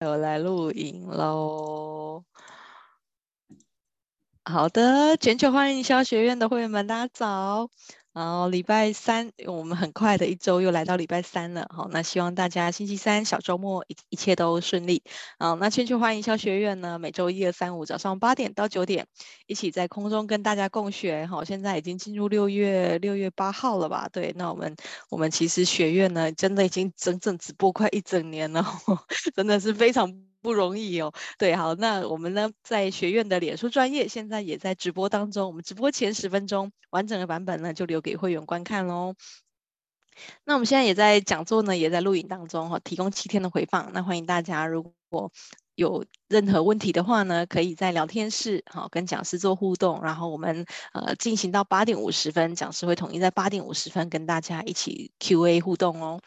[0.00, 2.22] 我来录影喽。
[4.44, 7.70] 好的，全球欢迎营销学院的会员们，大家早。
[8.16, 15.02] 然后礼拜三，我们很快的一周又来到礼拜三了，好，那希望大家星期三小周末一一切都顺利。
[15.38, 19.06] 好，那全球欢迎营销学院呢，每周一、二、三、五早上八点到九点，
[19.46, 21.26] 一起在空中跟大家共学。
[21.26, 24.08] 好，现在已经进入六月六月八号了吧？
[24.10, 24.74] 对，那我们
[25.10, 28.64] 我们其实学院呢，真的已经整整直播快一整年了，
[29.36, 30.25] 真的是非常。
[30.46, 39.16] 不容易哦，对，好，那我们呢，在学院的脸书专业现在也在直播当中，我们直播前十分钟完整的版本呢，就留给会员观看喽。
[40.44, 45.32] 那我们现在也在讲座呢，也在录影当中哈，提供七天的回放，那欢迎大家如果
[45.76, 56.20] 有任何问题的话呢，可以在聊天室好跟讲师做互动，然后我们呃进行到八点五十分，讲师会统一在八点五十分跟大家一起 Q&A 互动哦。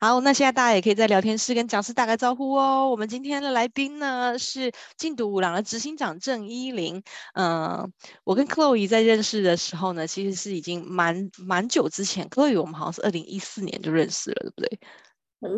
[0.00, 2.88] 好，那现在大家也可以在聊天室跟讲师打个招呼哦。
[2.88, 7.02] 我们今天的来宾呢是禁毒五郎的执行长郑伊玲。
[7.34, 7.92] 嗯、
[8.24, 14.80] 我跟 Chloe 在认识的时候呢，其实是已经蛮蛮久之前，Chloe 我们好像是二零一四年就认识了，对不对？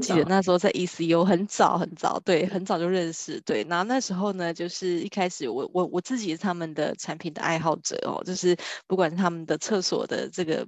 [0.00, 3.64] 记得那时候在 ECU 很早很早，对，很早就认识，对。
[3.68, 10.66] 然后那时候呢，就是一开始我我我自己是他们的产品的爱好者哦，就是不管是他们的厕所的这个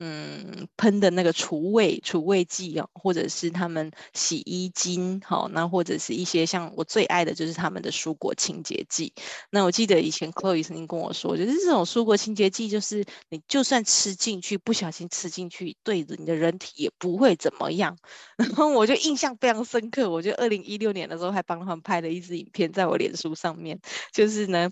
[0.00, 9.12] 嗯喷的那个除味除味剂哦，或者是他们洗衣精好，那或者是一些像我最爱的就是他们的蔬果清洁剂。
[9.50, 17.96] 那我记得以前 Chloe 曾经跟我说，就是这种蔬果清洁剂，就是你就算吃进去，不小心吃进去，对着你的人体也不会怎么样。
[18.66, 23.78] 我就印象非常深刻，我就二零一六年的时候还帮他们拍了一支影片，在我脸书上面，
[24.12, 24.70] 就是呢，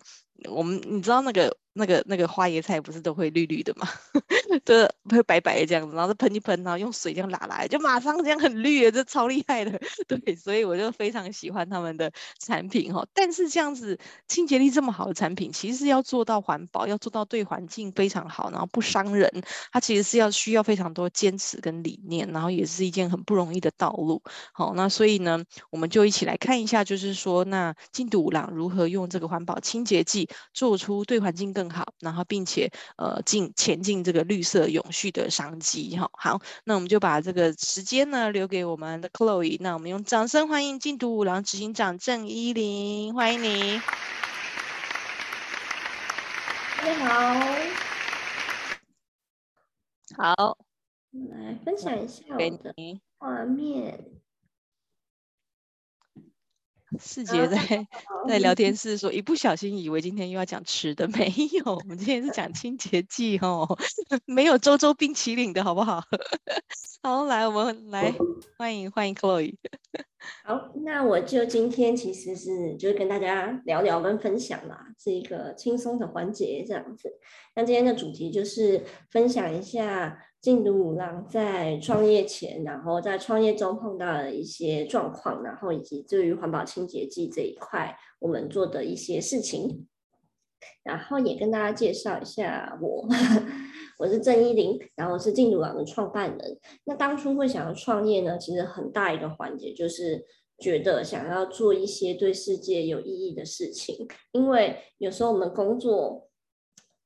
[0.48, 1.56] 我们你知道那个。
[1.76, 3.86] 那个那个花椰菜不是都会绿绿的吗？
[4.64, 9.78] 对，会白白的这样子，然后就喷一喷，然后用水这样拉来，就马上这样很绿，这超厉害的。
[10.08, 12.10] 对，所以我就非常喜欢他们的
[12.40, 13.06] 产品哈。
[13.12, 19.30] 但是这样子清洁力这么好的产品，其实要做到环保，要做到对环境非常好，然后不伤人，
[19.70, 24.22] 它其实是要需要非常多坚持跟理念，然后也是一件很不容易的道路。
[24.52, 36.10] 好，那所以呢，我们就一起来看一下，就是说那劲读五郎如何用这个环保清洁剂做出对环境更好，然后并且呃进前进这个绿色永续的商机哈。
[36.12, 39.56] 好，那我们就把这个时间呢留给我们的 Chloe。
[39.60, 43.80] 那我们用掌声欢迎禁毒五郎执行长郑依林，欢迎你。
[46.78, 46.94] 大家
[50.16, 50.58] 好，好，
[51.12, 52.74] 来分享一下我的
[53.18, 54.04] 画面。
[56.98, 57.56] 世杰在
[58.28, 63.66] 在聊天室说，一不小心以为今天又要讲吃的，没有，我们今天是讲清洁剂哦，
[64.26, 66.02] 没有周周冰淇淋的好不好？
[67.02, 68.14] 好，来，我们来
[68.58, 69.54] 欢迎欢迎 Chloe。
[70.44, 77.10] 好，那我就今天其实是就是跟大家聊聊跟分享啦，是一个轻松的环节这样子。
[77.54, 80.18] 那今天的主题就是分享一下。
[80.40, 89.88] 禁毒五郎在创业前，然后在创业中碰到的一些状况，然后以及对于环保清洁剂这一块，我们做的一些事情，
[90.84, 93.08] 然后也跟大家介绍一下我，
[93.98, 96.58] 我是郑依林，然后是禁毒五郎的创办人。
[96.84, 100.24] 那当初会想要创业呢，其实很大一个环节就是
[100.58, 106.25] 觉得想要做一些对世界有意义的事情，因为有时候我们工作。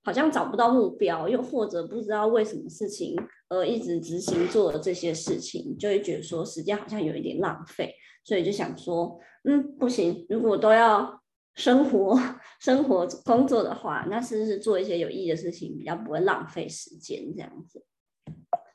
[0.03, 3.15] 好像找不到目标，又或者不知道为什么事情
[3.49, 7.95] 而一直执行做了这些事情，就会觉得说时间好像有一点浪费，
[8.25, 11.23] 所以就想说，嗯，不行，如果都要
[11.55, 12.19] 生活、
[12.61, 17.85] 生活工作的话，那是不是做一些有意义的事情比较不会浪费时间这样子？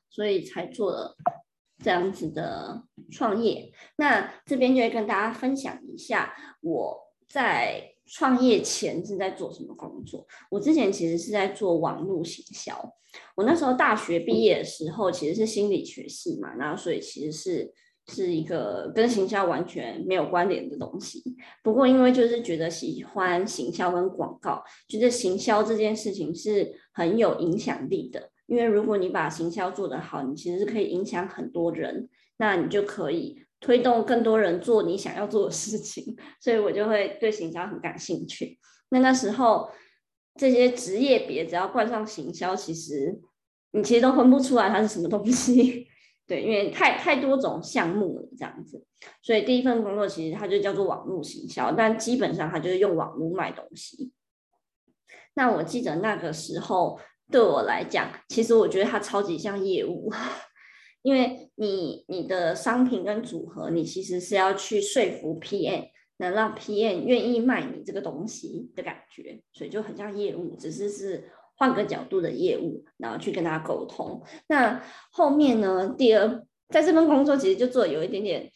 [0.10, 1.18] 所以才做了
[1.84, 3.74] 这样子的创业。
[3.98, 7.95] 那这边就会跟大家分享一下我在。
[8.08, 10.26] 创业前是在做什么工作？
[10.50, 12.74] 我之前其实是在做网络行销。
[13.36, 17.74] 我那时候大学毕业的时候，其实是心理学系嘛，然后所以其实是
[18.08, 21.24] 是一个跟行销完全没有关联的东西。
[21.64, 28.30] 不过因为就是觉得喜欢行销跟广告，觉得行销这件事情是很有影响力的。
[28.48, 32.08] 因为如果你把行销做得好，你其实是可以影响很多人，
[32.38, 33.45] 那你就可以。
[33.60, 38.60] 推动更多人做你想要做的事情，所以我就会对行销很感兴趣。
[38.90, 39.70] 那那时候
[40.36, 43.20] 这些职业别只要冠上行销，其实
[43.72, 45.88] 你其实都分不出来它是什么东西。
[46.28, 48.84] 对，因为太太多种项目了这样子。
[49.22, 54.12] 所以第一份工作其实它就叫做网络行销，但基本上它就是用网络卖东西。
[55.36, 57.00] 那我记得那个时候
[57.32, 60.12] 对我来讲，其实我觉得它超级像业务。
[61.06, 74.20] 因为你你的商品跟组合，你其实是要去说服 PM，能让 PM 愿意卖你这个东西的感觉，所以就很像业务，只是是换个角度的业务，然后去跟他沟通。
[74.48, 78.52] 那后面呢，第二，在这份工作其实就做有一点点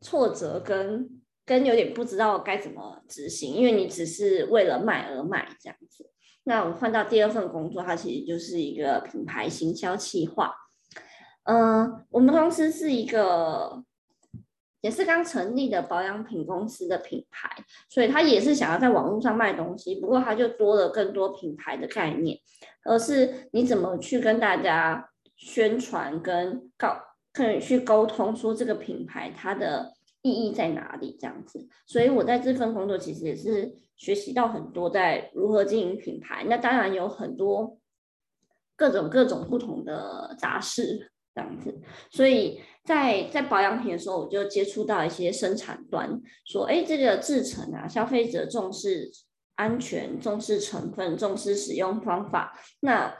[0.00, 6.10] 挫折跟跟有点不知道该怎么执行，因为你只是为了卖而卖这样子。
[6.44, 10.54] 那我换到第二份工作，它其实就是一个品牌行销企划。
[11.46, 13.82] 嗯、我们公司是一个
[14.80, 17.50] 也是刚成立的保养品公司的品牌，
[17.88, 22.38] 所以它也是想要在网络上卖东西，不过它就多了更多品牌的概念，
[22.84, 27.00] 而是你怎么去跟大家宣传跟告，
[27.32, 29.92] 可以去沟通说这个品牌它的
[30.22, 31.68] 意义在哪里这样子。
[31.86, 33.74] 所以我在这份工作其实也是。
[33.98, 37.78] 学习到很多在如何经营品牌，那当然有很多
[38.76, 41.72] 各种各种不同的杂事这样子，
[42.10, 49.10] 所以在在保养品的时候，我就接触到一些生产端，说，哎，这个制程啊，消费者重视
[49.56, 53.14] 安全，重视成分，重视使用方法，那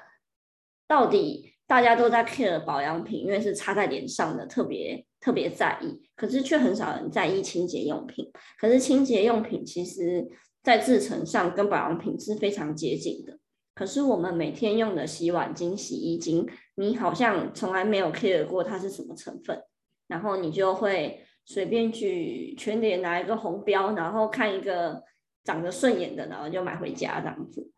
[0.88, 10.26] 到底大家都在 care 保养品，因为是擦在脸上的，特别特别在意，可是却很少人在意清洁用品，可是清洁用品其实。
[10.66, 13.38] 在制程上跟保养品是非常接近的，
[13.72, 16.44] 可是我们每天用的洗碗精、洗衣精，
[16.76, 19.62] 你好像从来没有 care 过它是什么成分，
[20.06, 25.02] 然后你就会随便去全联拿一个红标，然后看一个
[25.42, 27.70] 长得顺眼的，然后就买回家这样子。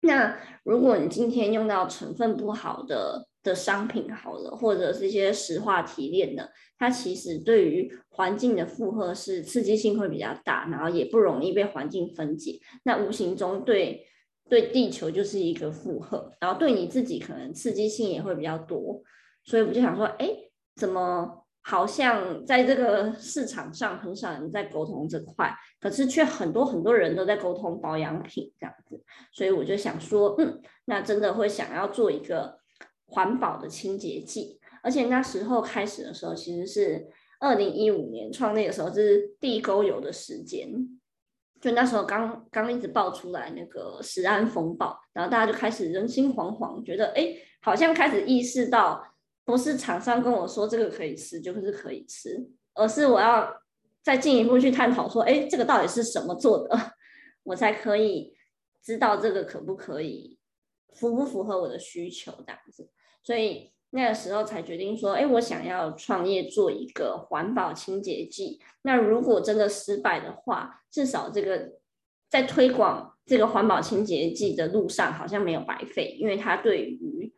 [0.00, 14.06] 那如果你今天用到成分不好的的商品好了，或者是一些石化提炼的，它其实对于环境的负荷是刺激性会比较大，然后也不容易被环境分解，那无形中对
[14.48, 19.02] 对地球就是一个负荷，然后对你自己可能刺激性也会比较多，
[19.44, 20.28] 所以我就想说，哎，
[20.76, 29.02] 怎么好像在这个市场上很少人在沟通这块，可是却很多很多人都在沟通保养品这样子，
[29.32, 32.58] 所以我就想说，嗯，那真的会想要做一个。
[33.06, 37.06] 环保的清洁剂，而且那时候开始的时候，其实是
[37.38, 40.68] 二零一五年创立的时候，就是地沟油的时间，
[41.64, 49.02] 就那时候刚刚一直爆出来那个食安风暴，然后大家就开始人心惶惶，觉得哎，好像开始意识到，
[49.46, 53.50] 不是厂商跟我说这个可以吃就是可以吃，而是我要
[54.02, 56.78] 再进一步去探讨说，哎，这个到底是什么做的，
[57.44, 58.36] 我才可以
[58.82, 60.38] 知道这个可不可以，
[60.92, 62.90] 符不符合我的需求这样子。
[63.22, 68.60] 所以那个时候才决定说，哎，我想要创业做一个环保清洁剂。
[68.82, 71.74] 那如果真的失败的话，至少这个
[72.28, 77.32] 在推广这个环保清洁剂的路上好像没有白费，因为它对于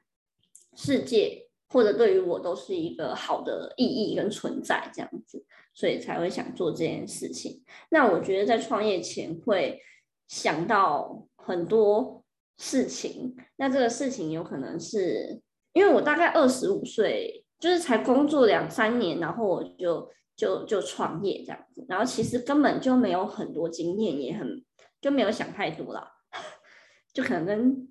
[0.75, 5.45] 世界或者对于我都是一个好的意义跟存在这样子，
[5.75, 7.63] 所以才会想做这件事情。
[7.91, 9.83] 那我觉得在创业前会
[10.27, 12.25] 想到很多
[12.57, 15.43] 事情，那这个事情有可能是。
[15.77, 24.65] 因为我大概二十五岁，就是才工作两三年，然后我就就就创业这样子，然后其实根本就没有很多经验，也很
[25.03, 26.03] 就没有想太多了，
[27.13, 27.89] 就可能跟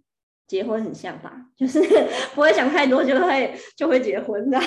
[0.47, 1.79] 结婚很像吧，就是
[2.33, 4.59] 不会想太多就会就会结婚的，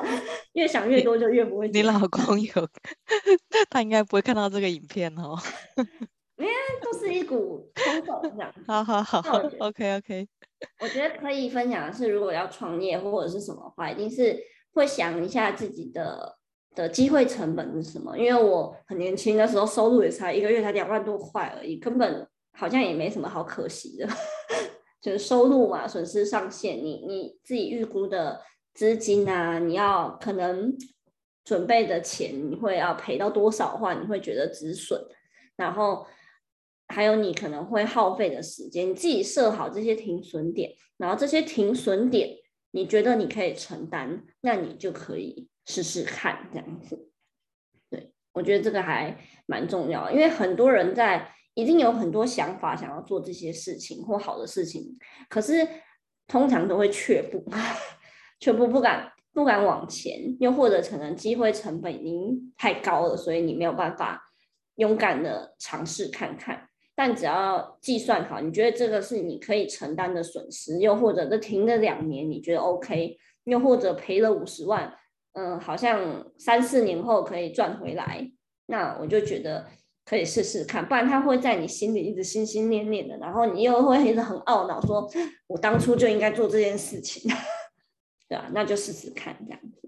[0.52, 1.94] 越想越多就越不会结婚。
[1.94, 2.68] 你老公有，
[3.70, 5.34] 他应该不会看到这个影片哦。
[6.38, 8.52] 因为都是一股冲动这样。
[8.66, 9.20] 好好好
[9.58, 10.28] ，OK OK。
[10.80, 14.38] 我觉得可以分享的是，如果要创业或者是什么的话，一定是
[14.72, 16.36] 会想一下自己的
[16.74, 18.16] 的机会成本是什么。
[18.18, 24.08] 因为我很年轻的时候，收入也才一个月才两万多块而已，根本好像也没什么好可惜的。
[25.00, 28.42] 就是收入嘛，损失上限，你你自己预估的
[28.74, 30.74] 资金啊，你要可能
[31.44, 35.00] 准备的钱，你会要赔到多少的话，你会觉得止损，
[35.56, 36.06] 然后。
[36.88, 42.30] 还有你可能会耗费的时间，你自己设好这些停损点，然后这些停损点
[42.70, 47.10] 你觉得你可以承担，那你就可以试试看这样子。
[47.90, 55.66] 对，我觉得这个还蛮重要，因为很多人在一定有很多想法想要做这些事情或好的事情，可是
[56.28, 57.44] 通常都会却步，
[58.38, 64.22] 却步不敢不敢往前，又或者可能机会成本已经太高了，所以你没有办法
[64.76, 66.68] 勇敢的尝试看看。
[66.96, 74.92] 但只要计算好，你觉得这个是你可以承担的损失，又或者这停了两年，你觉得 OK，又或者赔了五十万，
[75.34, 78.28] 嗯，好像三四年后可以赚回来，
[78.66, 79.66] 那我就觉得
[80.04, 85.08] 可以试试看，不然他会在你心里一直心心念念的，然后你又会一直很懊恼，说
[85.46, 87.30] 我当初就应该做这件事情。
[88.28, 88.50] 对吧？
[88.52, 89.85] 那就试试看这样子。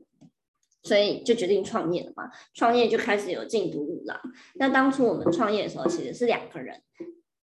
[0.89, 4.19] 所以就决定创业了嘛，创业就开始有进读五郎。
[4.55, 6.81] 那当初我们创业的时候，其实是两个人，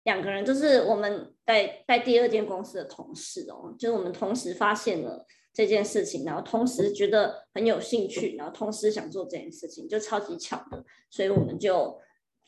[0.05, 11.99] 两个人就是我们在在第二间公司的同事哦，就是我们同时发现了这件事情，然后同时觉得很有兴趣，然后同时想做这件事情，就超级巧的，所以我们就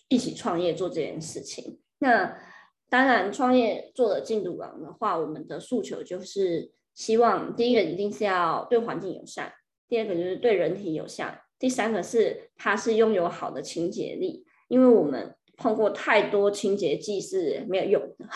[0.09, 1.81] 一起创业做这件事情。
[1.99, 2.39] 那
[2.89, 9.53] 当然，创业做了进读五郎的话，我们的诉求就是希望第一个一定是要对环境友善。
[9.95, 18.27] 第二个就是对人体有效，第三个是它是拥有好的清洁力，因为我们碰过太多清洁剂是没有用的，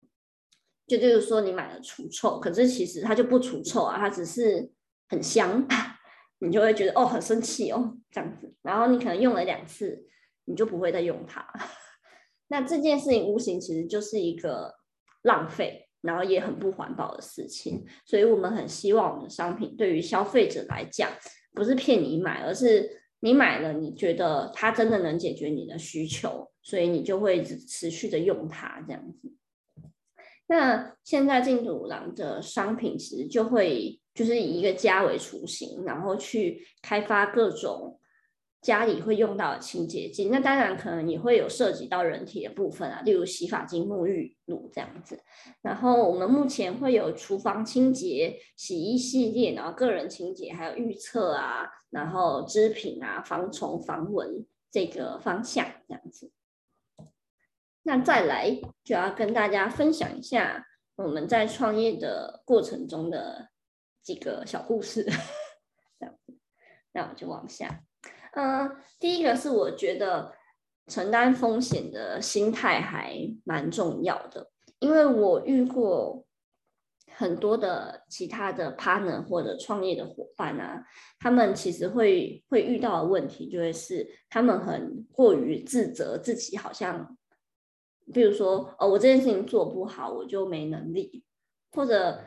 [0.88, 4.72] 就就是说你买了除臭，可是其实它就不除臭啊，它只是
[5.06, 5.68] 很香，
[6.38, 10.06] 你就会觉得哦很生气哦这样子，然后你可能用了两次，
[10.46, 11.46] 你就不会再用它，
[12.48, 14.76] 那这件事情无形其实就是一个
[15.20, 15.83] 浪费。
[16.04, 21.10] 然后也很不环保的事情，所以我们很希望我们的商品对于消费者来讲，
[21.54, 22.88] 不是骗你买，而是
[23.20, 29.32] 你买了，你觉得它真的能解决你的需求，所以你就会持续的用它这样子。
[30.46, 37.98] 那现在进读五郎的商品其实就会就是以一个家为雏形，然后去开发各种。
[38.64, 45.20] 家里会用到的清洁剂，那当然可能也会有涉及到人体的部分啊，例如洗发精、沐浴露这样子。
[45.60, 56.32] 然后我们目前会有厨房清洁、洗衣系列，然后个人清洁，还有预测啊，然后织品啊、防虫防蚊这个方向这样子。
[57.82, 60.66] 那再来就要跟大家分享一下
[60.96, 63.50] 我们在创业的过程中的
[64.02, 65.04] 几个小故事，
[66.00, 66.38] 这样子。
[66.92, 67.82] 那我就往下。
[68.36, 70.32] 嗯，第一个是我觉得
[70.88, 74.50] 承担风险的心态还蛮重要的，
[74.80, 76.26] 因为我遇过
[77.12, 80.84] 很多的其他的 partner 或者创业的伙伴啊，
[81.20, 87.16] 他们其实会会遇到的问题，就会是他们很过于自责自己，好像
[88.12, 91.24] 比如说哦，我这件事情做不好，我就没能力，
[91.70, 92.20] 或者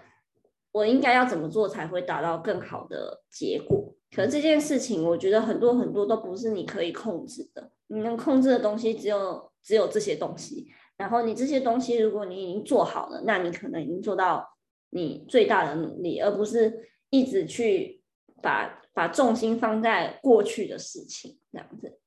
[0.72, 3.94] 我应该要怎么做才会达到更好的结果。
[4.16, 7.72] 可这件事情，我觉得很多很多都不是你可以控制的。
[7.88, 10.72] 你能控制的东西只有只有这些东西。
[10.98, 14.58] 然后你这些东西，如果你已经做好了，那你可能已经做到
[14.90, 18.02] 你最大的努力，而不是一直去
[18.42, 22.00] 把把重心放在过去的事情这样子。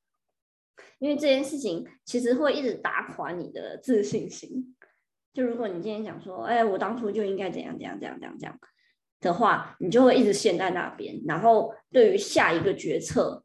[0.98, 4.76] 因为这件事情其实会一直打垮你的自信心。
[5.32, 8.58] 就如果你今天想说，哎，我当初就应该怎样怎样怎样怎样怎样。
[9.20, 13.42] 的话，你就会一直陷在那边，然后对于下一个决策，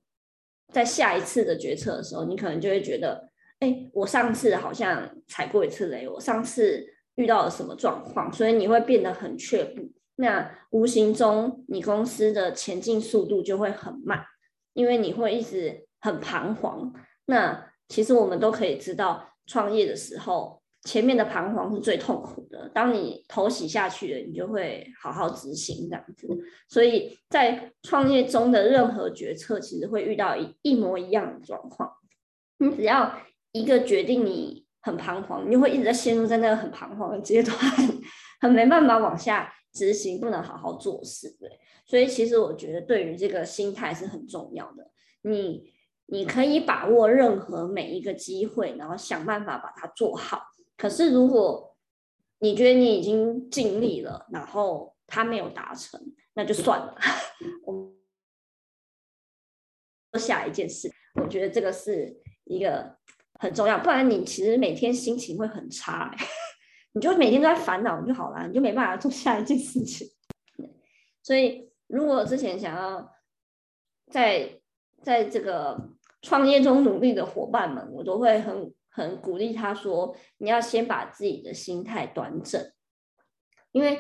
[0.72, 3.30] 在下一次的决策的时候，你可能就会觉得，
[3.60, 9.92] 哎，我上次好像踩过一次雷，我上次遇到了什么状况，所以你会变得很却步。
[10.16, 14.24] 那无形中，你公司的前进速度就会很慢，
[14.74, 16.94] 因为你会一直很彷徨。
[17.26, 20.62] 那其实我们都可以知道，创业的时候。
[20.86, 26.28] 前面的彷徨是最痛苦的，当你头洗下去了，你就会好好执行这样子。
[26.70, 31.92] 所以在创业中的任何决策，其实会遇到一一模一样的状况。
[32.60, 33.14] 你只要
[33.52, 37.58] 一个决定，你很彷徨，你就会一直在陷入在那个很彷徨的阶段，
[38.40, 41.36] 很没办法往下执行，不能好好做事。
[41.40, 41.50] 对，
[41.88, 44.92] 所以其实我觉得对于这个心态是很重要的。
[45.24, 45.74] 你
[46.06, 50.44] 你可以把握任何每一个机会，然后想办法把它做好。
[50.78, 51.78] 可是，如果
[52.40, 56.00] 你觉得你已经尽力了，然后他没有达成，
[56.34, 56.96] 那就算了。
[60.12, 60.92] 我下一件事，
[61.22, 62.14] 我觉得这个是
[62.44, 62.98] 一个
[63.40, 66.14] 很重要，不然你其实每天心情会很差，
[66.94, 70.06] 你就每天都在烦恼，就好了，你就没办法做下一件事情。
[71.24, 73.14] 所以，如果之前想要
[74.12, 74.60] 在
[75.02, 75.90] 在这个
[76.22, 78.74] 创业中努力的伙伴们，我都会很。
[78.96, 82.72] 很鼓励他说：“你要先把自己的心态端正，
[83.74, 84.00] 因为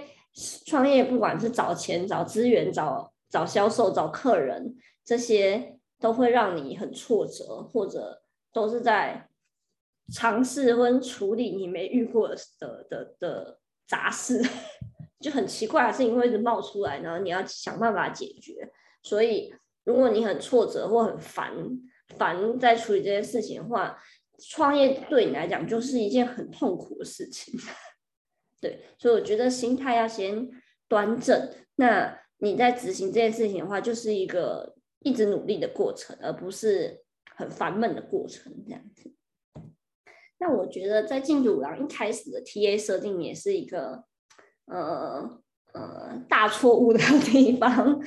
[0.65, 8.23] 创业不管是找钱、找资源、找找销售、找客人，这些都会让你很挫折，或者
[8.53, 9.27] 都是在
[10.13, 14.41] 尝试跟处理你没遇过的的的，的杂事，
[15.19, 18.71] 就很奇怪的事情会一直冒出来，然后你要想办法解决。
[19.03, 21.53] 所以，如果你很挫折或很烦
[22.17, 23.97] 烦在处理这件事情的话，
[24.37, 27.59] 创业对你来讲就是一件很痛苦的事情，
[28.61, 30.49] 对，所以我觉得心态要先
[30.87, 31.49] 端正。
[31.75, 37.03] 那你在执行这件事情的话，就是一个一直努力的过程，而不是
[37.35, 39.13] 很烦闷的过程这样子。
[40.37, 44.03] 那我觉得在进读五郎一开始的 TA 设定也是一个，
[44.65, 45.39] 呃，
[45.73, 47.99] 呃大错误的 地方，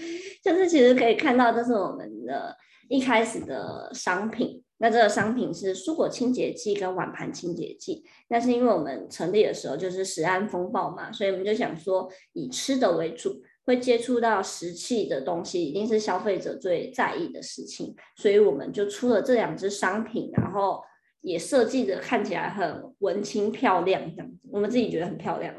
[0.43, 2.57] 就是其实可以看到，这是我们的
[2.89, 4.63] 一开始的商品。
[4.79, 8.05] 那这个商品是蔬果清洁剂跟碗盘清洁剂。
[8.29, 17.95] 那是因为我们成立的时候就是食安风暴嘛，所以我们就想说以吃的为主，会接触到食器的东西，一定是消费者最在意的事情。
[18.17, 20.83] 所以我们就出了这两支商品，然后
[21.21, 25.55] 也设计的看起来很文青漂亮这样子，我们自己觉得很漂亮，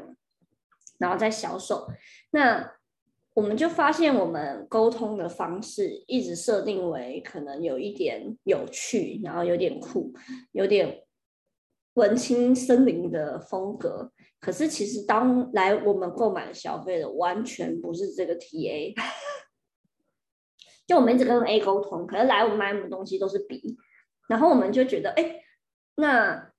[0.98, 1.86] 然后再销售。
[2.30, 2.72] 那
[3.40, 10.12] 我们就发现，我们沟通的方式一直设定为可能有一点有趣，然后有点酷，
[10.52, 11.02] 有点
[11.94, 14.12] 文青森林的风格。
[14.40, 18.94] 可是其实当来我们购买消费的完全不是这个 TA，
[20.86, 23.78] 就我们一直跟 A 沟通，可是来我们买什么东西都是 B，
[24.28, 25.36] 然后我们就觉得，哎，
[25.94, 26.52] 那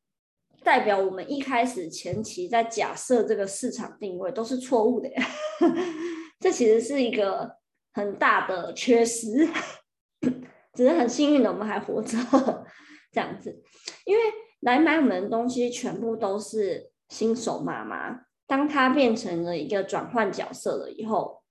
[0.63, 5.09] 代表我们一开始前期在假设这个市场定位都是错误的。
[6.41, 7.57] 这其实是一个
[7.93, 9.47] 很大的缺失，
[10.73, 12.17] 只是很幸运的我们还活着
[13.11, 13.61] 这样子。
[14.05, 14.23] 因为
[14.61, 21.43] 来买我们的东西全部都是新手妈妈，当她变成了一个转换角色了以后，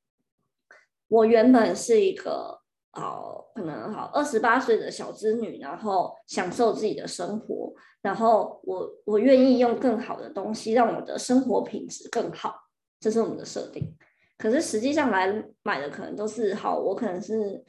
[1.06, 2.60] 我原本是一个
[2.92, 12.56] 哦，可能好二十八岁的小资女，然后享受自己的生活，然后我我愿意用更好的东西让我的生活品质更好，
[12.98, 13.96] 这是我们的设定。
[14.40, 17.62] 可是实际上来买的可能都是好，我可能是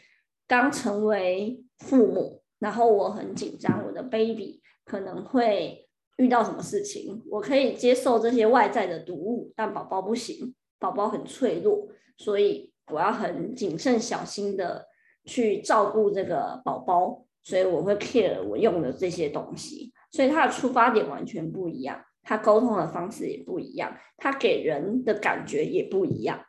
[0.48, 5.86] 刚成为父母，然后我很紧张，我的 baby 可能会
[6.16, 14.88] 遇到什么事情，我可以接受这些外在的毒物，但宝宝不行，宝宝很脆弱，所以我要很谨慎小心的
[15.26, 26.40] 去照顾这个宝宝，所以我会 care 我用的这些东西，所以他的出发点完全不一样，他沟通的方式也不一样，他给人的感觉也不一样。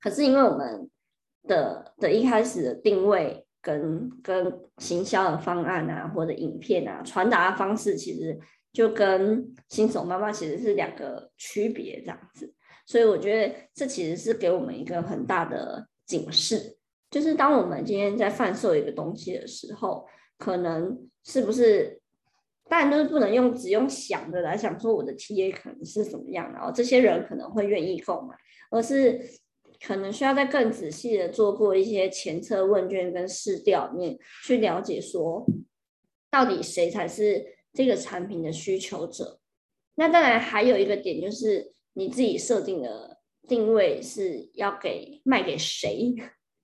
[0.00, 0.88] 可是因为我们
[1.44, 8.38] 的的一开始的定位跟跟行销的方案啊，或者影片啊，传达的方式，其实
[8.72, 12.52] 就跟新手妈妈其实是两个区别这样子，
[12.86, 16.76] 所以我觉得这其实是给我们一个很大的警示，
[17.10, 20.06] 就是当我们今天在贩售一个东西的时候，
[20.38, 22.00] 可能是不是，
[22.68, 28.36] 当然都是不能用只用想的来想说我的 TA 可能是什么样，然后这些人可能会愿意购买，
[28.70, 29.20] 而是。
[29.84, 35.44] 可能需要再更仔细的做过一些前测问卷跟试调面，去了解说，
[36.30, 39.40] 到底谁才是这个产品的需求者。
[39.96, 46.14] 那当然还有一个点就是你自己设定的定位是要给卖给谁，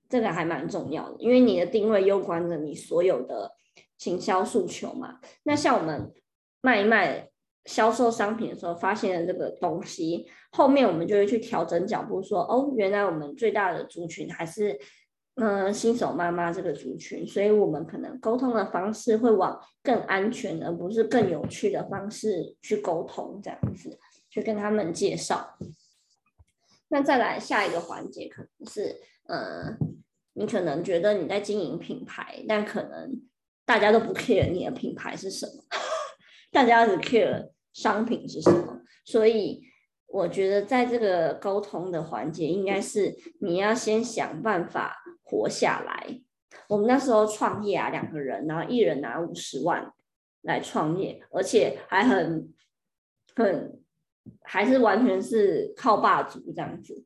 [0.09, 3.53] 这个还蛮重要的，因为你的定位攸关着你所有的
[3.99, 5.21] 行销诉求嘛。
[5.43, 6.13] 那像我们
[6.61, 7.32] 卖一卖。
[7.65, 14.79] 销售商品的时候发现了这个东西，后面我们就会去调整脚步说，哦，原来我们最大的族群还是
[15.37, 23.99] 嗯、新手妈妈这个族群，所以我们可能沟通的方式会往更安全而不是更有趣的方式去沟通，这样子
[24.29, 25.57] 去跟他们介绍。
[26.89, 28.95] 那再来下一个环节可能是，
[29.27, 29.75] 呃，
[30.35, 33.23] 你可能觉得你在经营品牌，但可能
[33.65, 35.65] 大家都不 care 你的品牌是什么。
[36.53, 39.63] 大家只 care 商品是什么，所以
[40.07, 46.21] 我觉得在这个沟通的环节，应该是你要先想办法活下来。
[46.69, 49.91] 我们那时候创业啊，两个人，然后一人拿五十万
[50.43, 52.53] 来创业，而且还很
[53.35, 53.83] 很
[54.43, 57.03] 还是完全是靠爸族这样子，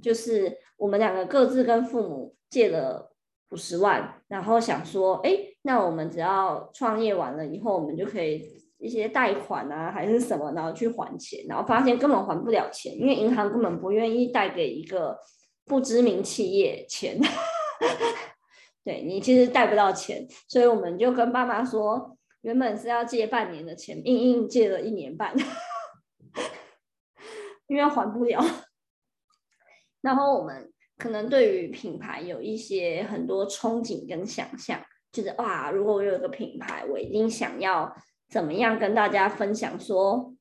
[0.00, 3.12] 就是我们两个各自跟父母借了
[3.50, 8.67] 五十万，然后想说，哎，那我们只要创业完了以后，我们就可以。
[8.78, 15.18] 一些贷款啊，还是什么，然后去还钱，然后发现根本还不了钱，因为银行根本不愿意贷给一个
[15.64, 17.18] 不知名企业钱。
[18.84, 25.34] 对，你其实贷不到钱，所以我们就跟爸妈说，原本是要借半年的钱，硬硬借了一年半，
[27.66, 28.40] 因为还不了。
[30.00, 37.92] 然后我们可能对于品牌有一些很多憧憬跟想象，就是哇，如果我有一个品牌，我一定想要。
[38.28, 40.34] 怎么样跟大家分享说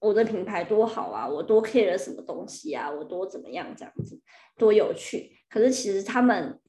[0.00, 4.20] 我的品牌多好啊，我多 care 了什么东西啊，我多怎么样这样子，
[4.56, 5.36] 多有趣。
[5.48, 6.60] 可是其实他们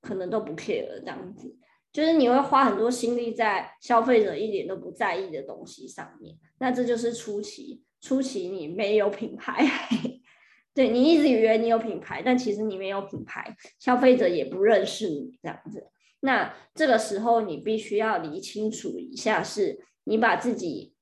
[0.00, 1.56] 可能都不 care 这样子，
[1.92, 6.36] 就是你会花很多心力在消费者一点都不在意的东西上面。
[6.58, 9.66] 那这就是初期，初期你没有品牌，
[10.74, 15.88] 对，你一直以为你有品牌，但其实你没有品牌，消费者也不认识你这样子。
[16.24, 20.94] 那这个时候，你必须要理清楚一下，是你把自己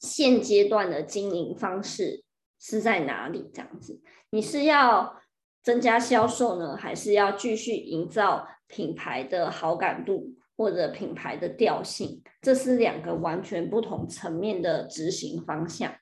[0.00, 2.24] 现阶段的经营方式
[2.58, 3.50] 是在哪里？
[3.52, 5.20] 这样子，你是要
[5.62, 12.22] 增加销售呢，还是要继续营造品牌的好感度或者品牌的调性？
[12.40, 15.94] 这是两个完全不同层面的执行方向。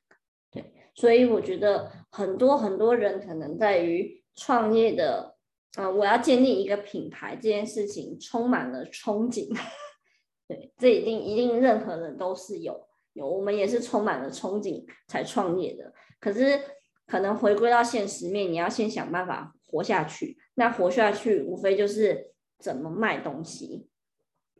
[0.52, 5.35] 对，所以我觉得很多很多人可能在于创业的，
[5.76, 9.54] 呃，我要建立一个品牌这件事情充满了憧憬。
[10.48, 15.92] 对，这一定一定任何人都是有有，我们也是充满了憧憬才创业的。
[16.18, 16.60] 可是，
[17.06, 20.38] 可能回归到现实面，你要先想办法活下去。
[20.54, 23.88] 那活下去，无非就是怎么卖东西。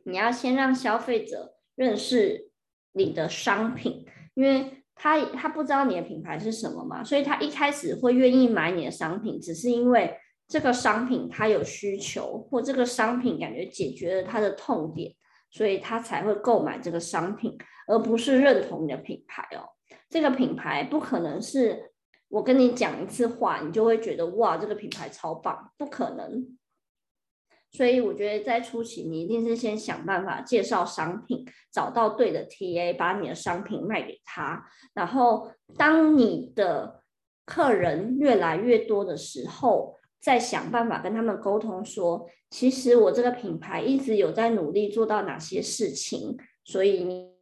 [0.03, 2.51] 你要先让消费者认识
[2.91, 10.15] 你的商品，因为他他不知道你的品牌是什么嘛，所以他一开始会愿意买你的商品，只是因为
[10.47, 15.13] 这个商品他有需求，或这个商品感觉解决了他的痛点，
[15.51, 17.57] 所以他才会购买这个商品，
[17.87, 19.67] 而不是认同你的品牌哦。
[20.09, 21.91] 这个品牌不可能是
[22.29, 26.57] 我跟你讲一次话，你就会觉得哇，这个品牌超棒，不可能。
[27.71, 34.65] 所以我觉得在初期，你一定是先想办法介绍商品，找到对的 TA，把你的商品卖给他。
[34.93, 37.03] 然后，当你的
[37.45, 47.37] 客人越来越多的时候，再想办法跟他们沟通说，其实我这个品牌一直有在努力做到哪些事情，所以你。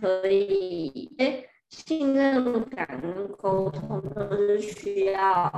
[0.00, 3.02] 可以，哎，信任感
[3.36, 5.52] 沟通都是需要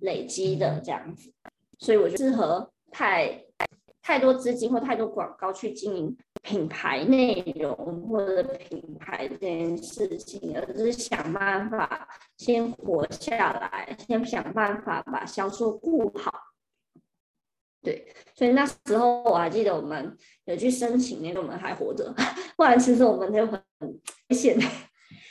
[0.00, 1.32] 累积的，这样子，
[1.78, 3.44] 所以我就适合太
[4.02, 7.76] 太多资金或太多广告去经营品牌内容
[8.08, 16.32] 或者品牌这件事情，而是想办法先活下来，先想办法把销售顾好。
[17.80, 22.14] 对，所以那时候我还记得我们有去申请，那个我们还活着，
[22.56, 23.62] 不然其实我们就很
[24.28, 24.58] 危险。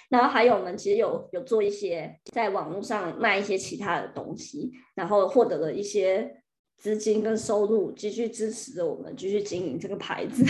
[0.09, 6.40] 然后还有我们其实有有做一些在网络上卖一些其他的东西，然后获得了一些
[6.81, 10.43] 资金跟收入，继续支持着我们继续经营这个牌子。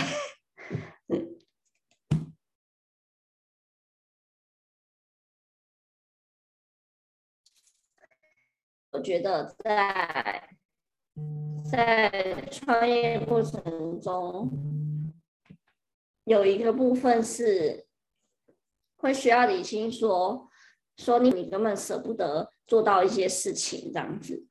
[1.11, 1.37] 嗯，
[8.91, 10.47] 我觉得在。
[11.69, 14.51] 在创业过程中，
[16.25, 17.87] 有一个部分是
[18.97, 20.49] 会需要理清说，
[20.97, 24.45] 说你你根本舍不得做到一些事情这样子。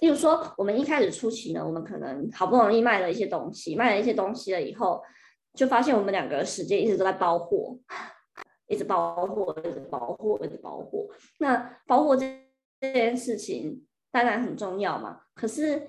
[0.00, 5.02] 例如说，我们一开始初期呢，我们可能好不容易卖了一些东西，卖了一些东西了以后，
[5.54, 7.78] 就发现我们两个时间一直都在包货，
[8.66, 11.06] 一直包货，一直包货，一直包货。
[11.38, 12.26] 那包货这
[12.80, 15.82] 这件事情当然很重要嘛，可是。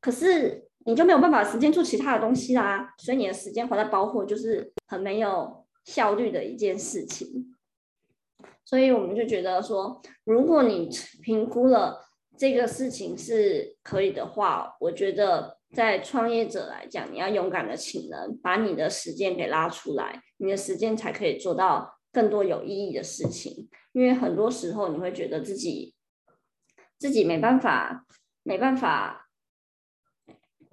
[0.00, 7.56] 可是你就没有办法时间做其他的东西啦，所以你的时间花在包货就是很没有效率的一件事情。
[8.66, 10.90] 所以我们就觉得说，如果你
[11.22, 12.03] 评估了
[12.36, 23.68] 这个事情是可以的话，我觉得在创业者来讲，你要勇敢的请人，把你的时间给拉出来，你的时间才可以做到更多有意义的事情。
[23.92, 25.94] 因为很多时候你会觉得自己
[26.98, 28.04] 自己没办法，
[28.42, 29.23] 没办法。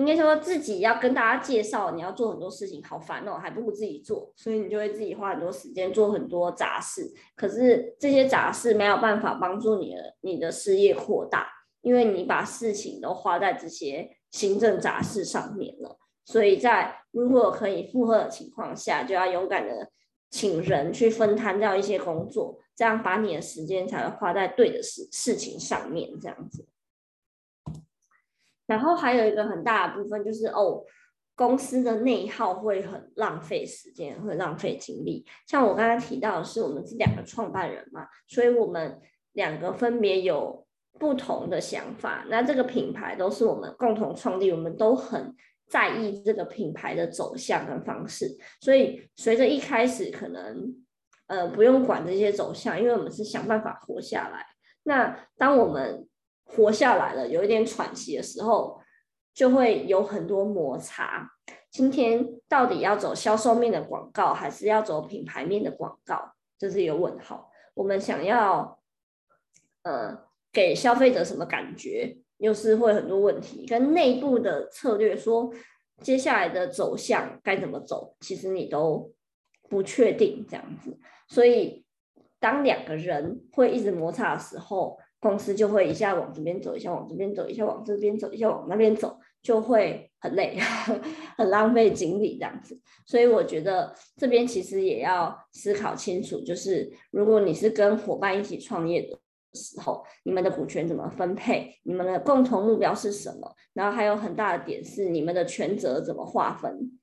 [0.01, 7.13] 应该说自己要跟大家介绍，你要做很多事情，好烦哦，还不如自己做，所以你就会自己花很多时间做很多杂事。
[7.35, 11.47] 可是这些杂事没有办法帮助你的你的事业扩大，
[11.81, 15.99] 因为你把事情都花在这些行政杂事上面了。
[16.25, 19.91] 所以在如果可以负荷的情况下，就要勇敢的
[20.29, 26.65] 请人去分摊掉一些工作，这样把你的时间才会花在对的事事情上面，这样子。
[28.71, 30.81] 然后还有一个很大的部分就是哦，
[31.35, 35.25] 公司的内耗会很浪费时间，会浪费精力。
[35.45, 38.97] 像我刚才提到的是，我们是两个创办人嘛，所以我们
[39.33, 40.65] 两个分别有
[40.97, 42.25] 不同的想法。
[42.29, 45.35] 那这个品牌都是我们共同创立，我们都很
[45.67, 48.25] 在意这个品牌的走向跟方式。
[48.61, 50.73] 所以随着一开始可能
[51.27, 54.45] 呃不用管这些走向，因为我们是想办法活下来。
[54.83, 56.07] 那当我们
[56.55, 58.81] 活下来了，有一点喘息的时候，
[59.33, 61.31] 就会有很多摩擦。
[61.69, 66.33] 今天到底要走销售面的广告，还是要走品牌面的广告？
[66.57, 67.49] 这是一个问号。
[67.73, 68.79] 我们想要，
[69.83, 73.65] 呃，给消费者什么感觉，又是会很多问题。
[73.65, 75.49] 跟内部的策略说，
[76.01, 79.13] 接下来的走向该怎么走，其实你都
[79.69, 80.99] 不确定这样子。
[81.29, 81.85] 所以，
[82.37, 90.57] 当两个人会一直摩擦的时候，公司就会一下往这边走，一下往这边走，一下往这边走，一下往那边走，就会很累，
[91.37, 92.77] 很浪费精力这样子。
[93.05, 99.17] 所以我觉得这边其实也要思考清楚，就是如果你是跟伙伴一起创业的
[99.53, 101.79] 时候，你们的股权怎么分配？
[101.83, 103.55] 你们的共同目标是什么？
[103.73, 106.99] 然后还有很大的点是你们的权责怎么划分？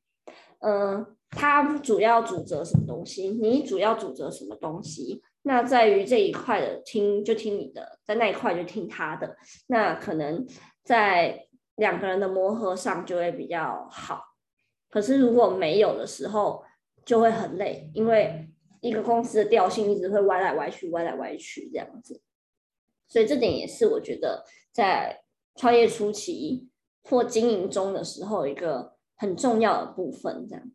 [0.61, 3.29] 嗯、他主要主责什么东西？
[3.29, 5.23] 你主要主责什么东西？
[5.43, 9.37] 那在于这一块的听就听你的，在那一块就听他的。
[9.69, 10.47] 那可能
[10.85, 11.47] 在
[11.77, 14.23] 两个人的磨合上就会比较好。
[14.91, 16.65] 可是如果没有的时候，
[17.05, 22.21] 就会很累，因为一个公司的调性一直会歪来歪去，歪来歪去这样子。
[23.07, 25.23] 所以这点也是我觉得在
[25.55, 26.69] 创业初期
[27.03, 30.71] 或经营中的时候一个很重要的部分，这样。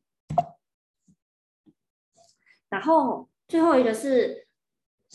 [2.69, 4.47] 然后最后一个是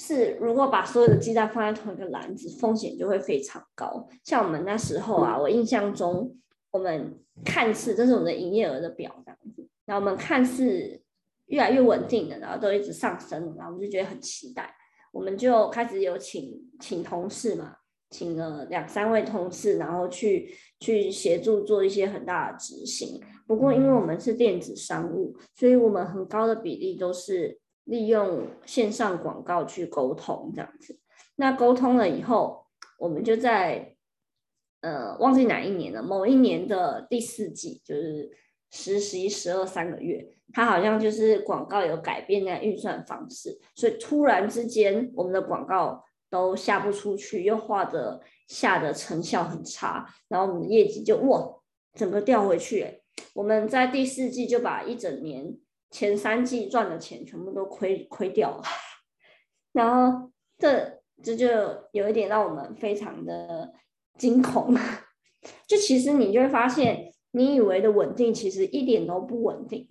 [0.00, 4.08] 是，如果把所有的鸡蛋放在同一个篮子，风险就会非常高。
[4.22, 6.36] 像我们那时候啊，我印象中，
[6.70, 11.02] 我们看似这是我们的营业额的表这样子，然后我们看似
[11.46, 14.72] 越来越稳定的，然后都一直上升，然后我们就觉得很期待。
[15.10, 23.20] 我们就开始有请请同事嘛，请了两三位同事，然后去去协助做一些很大的执行。
[23.48, 27.58] 不过，因为我们是电子商务，所以我们很高的比例都是
[27.88, 31.00] 利用线上广告去沟通这样子。
[31.36, 32.66] 那沟通了以后，
[32.98, 33.96] 我们就在
[34.82, 38.30] 呃忘记哪一年了，某一年的第四季，就是
[38.70, 40.34] 十、十一、十二三个月。
[40.52, 51.60] 它好像就是广告有改变那预算方式，所以突然之间我们的广告都下不出去，又画的下的成效很差，然后我们的业绩就哇
[51.94, 53.02] 整个掉回去。
[53.34, 55.54] 我们在第四季就把一整年
[55.90, 58.62] 前三季赚的钱全部都亏亏掉了，
[59.72, 61.46] 然后这这就
[61.92, 63.72] 有一点让我们非常的
[64.18, 64.74] 惊恐。
[65.66, 69.88] 就其实你就会发现，你以为的稳定，其实一点都不稳定。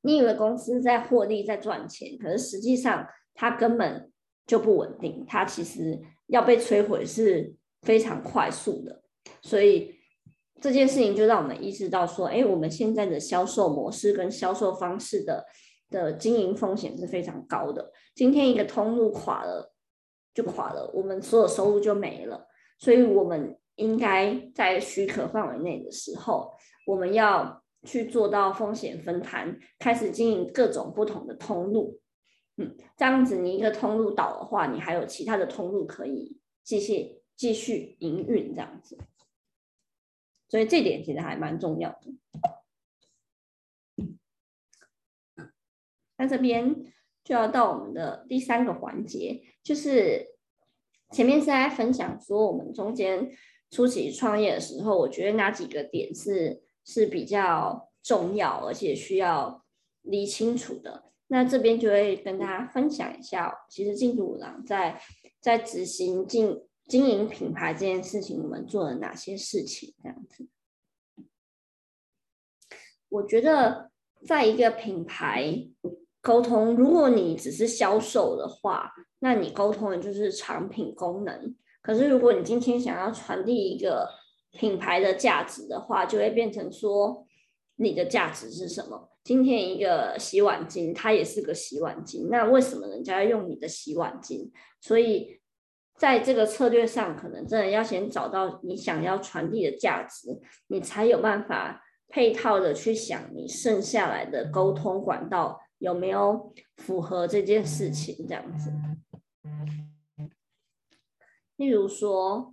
[0.00, 4.10] 你以为公司在获利、在赚钱，可是实际上它根本
[4.46, 9.02] 就不稳定，它其实要被摧毁是非常快速的。
[9.40, 9.94] 所以
[10.60, 15.44] 这件事情就让我们意识到说，哎，我们现在的销售模式跟销售方式的
[15.90, 17.92] 的经营风险是非常高的。
[18.14, 19.72] 今天一个通路垮了，
[20.32, 22.46] 就垮了，我们所有收入就没了。
[22.78, 26.52] 所以我们应该在许可范围内的时候，
[26.86, 27.60] 我们要。
[27.86, 32.00] 去做到风险分摊，开始经营各种不同的通路，
[32.56, 38.96] 嗯，这样子你一个通路倒的话，你还有其他的通路可以继续继续营运这样子，
[40.54, 42.14] 所以这点其实还蛮重要的。
[46.16, 46.76] 那这边
[47.24, 50.36] 就要到我们的第三个环节，就是
[51.10, 53.32] 前面是在分享说我们中间
[53.72, 56.62] 初期创业的时候，我觉得哪几个点是。
[56.86, 59.64] 是比较重要，而且需要
[60.02, 61.10] 理清楚的。
[61.28, 65.00] 那这边就会跟大家分享一下，其实进度五郎在
[65.40, 69.94] 在执行进经营品牌这件事情，我们做了哪些事情？
[70.02, 70.46] 这样子，
[73.08, 73.90] 我觉得
[74.26, 75.68] 在一个品牌
[76.20, 81.54] 沟通，如果你只是销售的话，那你沟通的就是产品功能。
[81.80, 84.08] 可是如果你今天想要传递一个
[84.52, 87.26] 品牌的价值的话，就会变成说，
[87.76, 89.10] 你的价值是什么？
[89.22, 94.50] 今天一个洗碗巾，它也是个洗碗巾，那为什么人家要用你的洗碗巾？
[94.80, 95.40] 所以
[95.96, 108.72] 在这个策略上，可能真的要先找到你想要传递的价值，你才有办法配套的去想你剩下来的沟通管道有没有符合这件事情，这样子。
[111.56, 112.52] 例如说。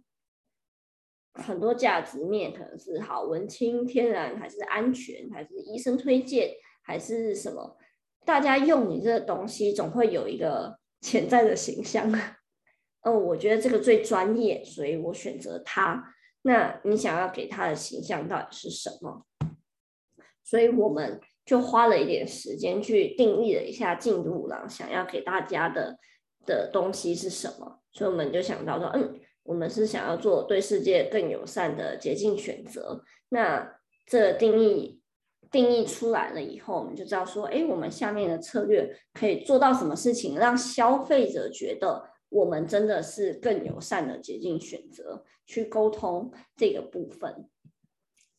[1.36, 6.52] 很多价值面可能是好文青、天然，还是安全，还是医生推荐，
[6.84, 7.78] 还是什么？
[8.26, 12.12] 大家用你这个东西，总会有一个潜在的形象。
[13.04, 16.14] 哦，我觉得这个最专业，所以我选择它。
[16.44, 19.26] 那你想要给它的形象到底是什么？
[20.44, 25.98] 所以我们就花了一点时间去定义了一下进度五郎想要给大家的
[26.46, 27.82] 的东西是什么。
[27.92, 29.20] 所以我们就想到说，嗯。
[29.44, 33.04] 我们是想要做对世界更友善的捷径选择。
[33.30, 35.02] 那这定义
[35.50, 47.50] 定义出来了以后，我们就知道说，哎，我们下面的策略可以做到什么事情，让消费者觉得我们真的是更友善的捷径选择，去沟通这个部分。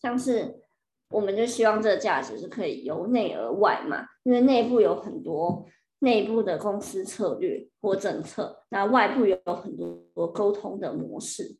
[0.00, 0.62] 像是，
[1.10, 5.66] 我们就希望这个价值是可以由内而外嘛，因为内部有很多
[5.98, 11.58] 内部的公司策略或政策，那外部有很多沟通的模式，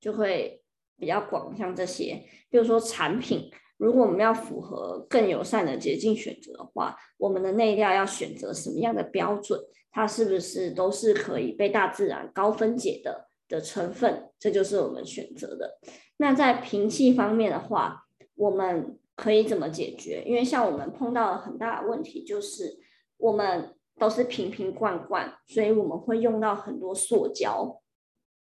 [0.00, 0.62] 就会
[0.98, 3.50] 比较广，像这些，比如说产品。
[3.76, 9.58] 如果我们要符合更友善的捷径选择的话，我们的内料要选择什么样的标准？
[9.90, 14.30] 它是不是都是可以被大自然高分解的的成分？
[14.38, 15.78] 这就是我们选择的。
[16.16, 20.22] 那在瓶器方面的话，我们可以怎么解决？
[20.26, 22.78] 因为像我们碰到了很大的问题，就是
[23.16, 27.80] 我们都是瓶瓶罐罐，所以我们会用到很多塑胶。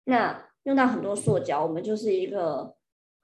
[0.05, 2.75] 那用到很多塑胶，我们就是一个。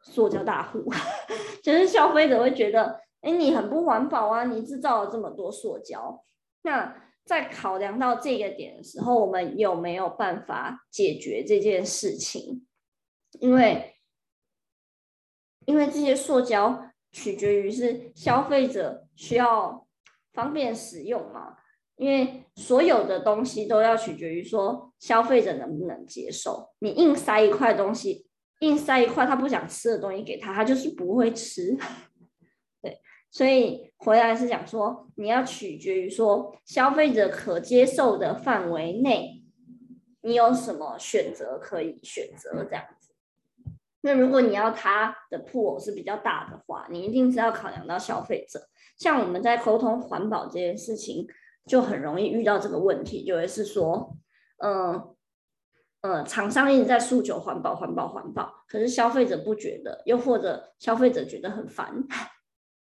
[0.08, 0.86] 塑胶大户，
[1.64, 4.44] 就是消费者会觉得，哎，你很不环保啊！
[4.44, 6.24] 你制造了这么多塑胶。
[6.62, 12.66] 那在考量到这个点的时候，我们有没有办法解决这件事情？
[13.40, 13.96] 因为，
[15.66, 19.88] 因为这些塑胶取决于是消费者需要
[20.32, 21.58] 方便使用嘛。
[21.98, 26.74] 因为所有的东西都要取决于说消费者能不能接受。
[26.80, 28.28] 你硬塞一块东西。
[28.60, 31.78] 硬塞一块他不想吃的东西给他，他就是不会吃。
[33.36, 39.44] 所以回来是讲说，你要取决于说消费者可接受的范围内，
[40.22, 43.14] 你有什么选择可以选择这样子。
[44.00, 48.70] 那如果你要他的铺偶是比较大的话，你一定是要考量到消费者。
[48.98, 51.28] 像我们在沟通环保这件事情，
[51.66, 54.16] 就很容易遇到这个问题，就会是说，
[54.60, 55.12] 嗯。
[56.02, 61.92] 呃，厂商一直在诉求环保、环保、环保，可是消费者不觉得，又或者消费者觉得很烦。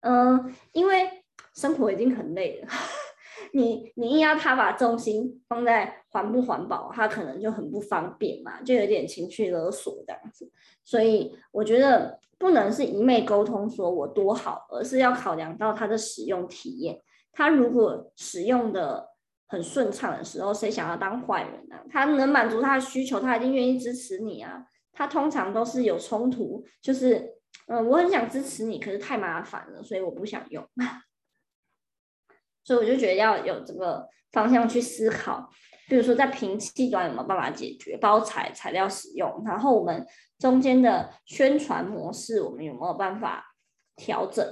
[0.05, 2.69] 嗯、因为生活已经很累了，
[3.53, 10.51] 你你硬要他把重心放在环不环保，他可能就很不方便嘛，就有点情绪勒索这样子。
[10.85, 17.01] 所以我觉得不能是一昧沟通说我多好，而是要考量到他的使用体验。
[17.33, 19.09] 他如果使用的
[19.47, 21.85] 很顺畅的时候，谁想要当坏人呢、啊？
[21.91, 24.67] 他能满足他的需求，他一定愿意支持你啊。
[24.93, 27.29] 他通常都是有冲突，就是，
[27.67, 30.67] 嗯、我很想支持你，可是太麻烦了，所以我不想用。
[32.65, 35.51] 所以我就觉得要有这个方向去思考，
[35.89, 40.07] 比如说在瓶器端有没有办法解决包材材料使用，然后我们
[40.39, 43.55] 中间的宣传模式，我们有没有办法
[43.97, 44.45] 调整？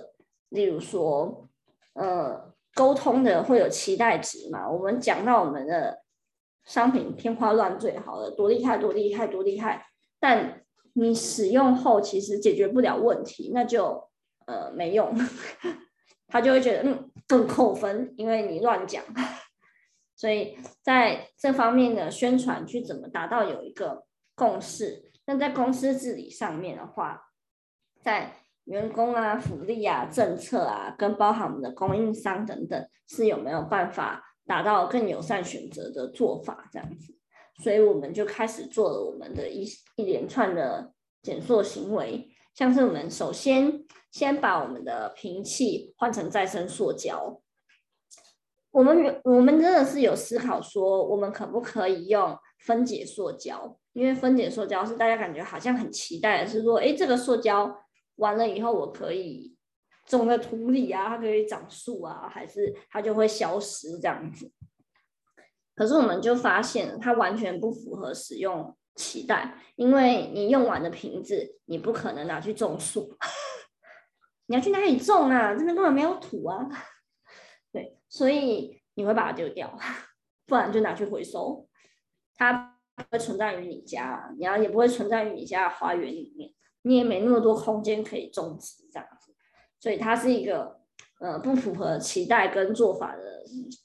[0.50, 1.48] 例如说，
[1.94, 2.52] 呃。
[2.74, 4.66] 沟通的会有期待值嘛？
[4.66, 6.02] 我们讲到我们的
[6.64, 9.88] 商品天花乱坠，好了，多厉害，多厉害，多厉害。
[10.18, 10.61] 但
[10.94, 14.08] 你使用后其实解决不了问题，那就
[14.46, 15.14] 呃没用，
[16.28, 19.02] 他就会觉得嗯更扣分，因为你乱讲。
[20.16, 25.10] 所以在这方面的宣传去怎么达到有一个共识？
[25.26, 27.30] 那在公司治理上面的话，
[28.00, 28.36] 在。
[28.66, 37.12] 员工啊，福利啊，政策啊，跟包含我们的供应商等等，是有没有办法达到更友善选择的做法这样子？
[37.62, 47.40] 所以我们就开始做了我们的一一连串的减塑行为，像是我们首先先把我们的瓶器换成再生塑胶。
[48.72, 53.78] 我们我们真的是有思考说，我们可不可以用分解塑胶？
[53.92, 57.78] 因为分解塑胶是大家感觉好像很期待的，是说，诶，这个塑胶。
[58.16, 59.54] 完了以后，我可以
[60.06, 64.50] 种在土里啊，它可以长树啊，还是它就会消失这样子？
[65.74, 73.16] 可是我们就发现，它完全不符合使用期待，因为你用完的瓶子，你不可能拿去种树，
[74.46, 75.54] 你要去哪里种啊？
[75.54, 76.68] 这边根本没有土啊。
[77.72, 79.78] 对，所以你会把它丢掉，
[80.46, 81.66] 不然就拿去回收，
[82.34, 86.52] 它不会存在于你家，你要也不会存在于你家的花园里面。
[86.84, 89.32] 你也没那么多空间可以种植这样子，
[89.78, 90.80] 所以它是一个
[91.20, 93.22] 呃不符合期待跟做法的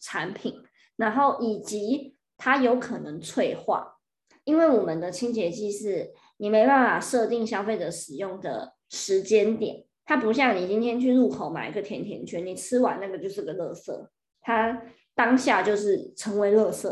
[0.01, 0.59] 产品，
[0.97, 3.97] 然后以及它有可能脆化，
[4.43, 14.07] 因为我们的清洁剂是你没办法设定消费者使用的时间点，它不像你今天去入口买一个甜甜圈，你吃完那个就是个垃圾，
[14.41, 14.83] 它
[15.15, 16.87] 当下就是成为垃圾。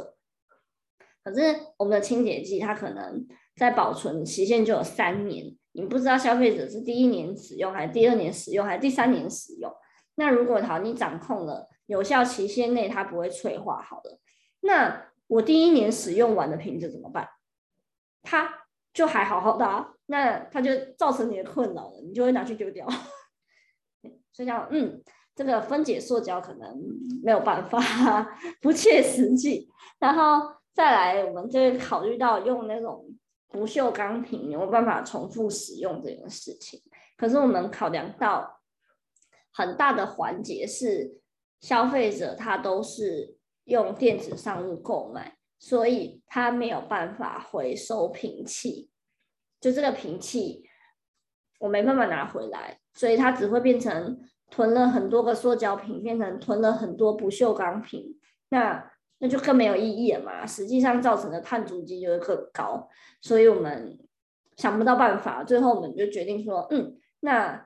[1.24, 1.42] 可是
[1.78, 5.56] 我们的清洁剂它可能在保存期限就有三年。
[5.72, 9.70] 你不知道消费者是第一年使用还是第二年使用还是第三年使用。
[10.16, 14.20] 那如果好，你掌控了有效期限内它不会脆化，好了，
[14.62, 17.28] 那我第一年使用完的瓶子怎么办？
[18.24, 22.88] 它就还好好的啊，那它就造成你的困扰了，你就会拿去丢掉。
[24.34, 25.02] 所以讲，嗯，
[25.36, 26.78] 这个分解塑胶可能
[27.24, 29.70] 没有办法， 不切实际。
[30.00, 33.06] 然后再来，我们就会考虑到用那种。
[33.48, 36.82] 不锈钢瓶有没有办法重复使用这件事情？
[37.16, 38.60] 可是我们考量到
[39.54, 41.22] 很大的环节是
[41.62, 48.90] 消费者他都是用电子商务购买，所以他没有办法回收瓶器。
[49.62, 50.64] 就这个瓶器，
[51.60, 54.20] 我没办法拿回来，所以它只会变成
[54.52, 58.20] 囤了很多个塑胶瓶，变成囤了很多不锈钢瓶。
[58.50, 60.46] 那那就更没有意义了嘛。
[60.46, 62.88] 实际上造成的碳足迹就会更高，
[63.22, 63.98] 所以我们
[64.56, 67.65] 想不到办法，最后我们就决定说，嗯，那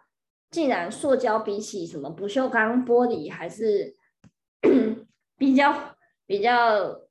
[0.51, 3.95] 既然塑胶比起什么不锈钢、玻璃还是
[5.37, 5.95] 比较
[6.25, 7.01] 比较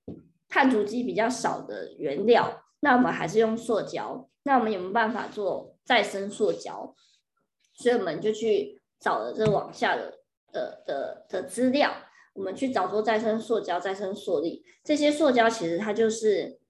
[0.49, 4.29] 碳足迹比较少的原料，那我们还是用塑胶。
[4.43, 6.95] 那我们有没有办法做再生塑胶？
[7.75, 10.19] 所以我们就去找了这网下的
[10.53, 11.93] 的的的资料。
[12.35, 16.61] 我们去找做再生塑胶、再生塑粒，这些塑胶其实它就是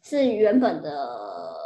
[0.00, 1.56] 是原本的，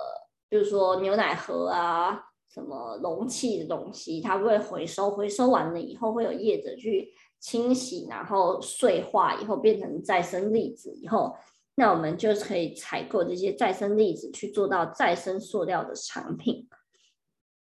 [0.49, 11.35] 比如说牛奶盒啊、什么容器的东西，它会回收，回收完了以后会有业者去清洗，然后碎化以后变成再生粒子以后，
[11.77, 16.69] 那我们就可以采购这些再生粒子去做到再生塑料的产品。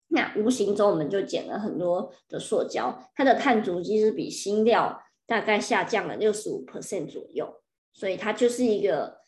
[0.10, 5.02] 那无形中我们就减了很多的塑胶，它的碳足迹是比新料。
[5.28, 7.52] 大概下降了六十五 percent 左右，
[7.94, 9.22] 所以它就是一个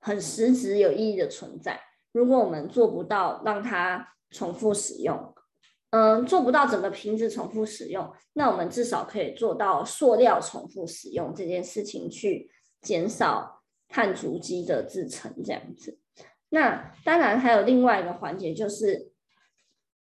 [0.00, 1.80] 很实质有意义的存在。
[2.10, 5.34] 如果我们做不到让它重复使用，
[5.90, 12.50] 嗯，做不到整个瓶子重复使用，那我们至少可以做到塑料重复使用这件事情，去
[12.80, 15.98] 减少碳足迹的制成这样子。
[16.48, 19.10] 那当然还有另外一个环节，就是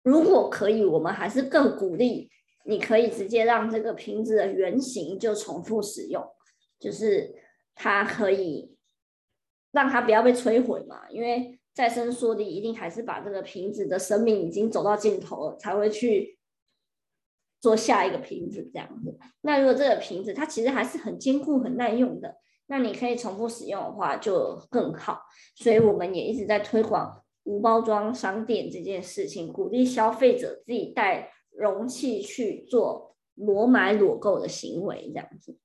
[0.03, 2.31] 如果可以，我们还是更鼓励。
[2.65, 6.23] 你可以直接让这个瓶子的原型就重复使用，
[6.79, 7.35] 就是
[7.75, 8.77] 它可以
[9.71, 16.37] 让它不要被摧毁嘛，因为再生塑力一定还是把这个瓶子的生命已经走到尽头了，才会去
[17.61, 19.17] 做下一个瓶子这样子。
[19.43, 22.35] 那如果这个瓶子它其实还是很坚固、很耐用的，
[22.67, 25.21] 那你可以重复使用的话就更好。
[25.55, 31.33] 所以我们也一直在推广无包装商店这件事情，鼓励消费者自己带。
[31.51, 35.59] 容器去做裸买裸购的行为，这样子。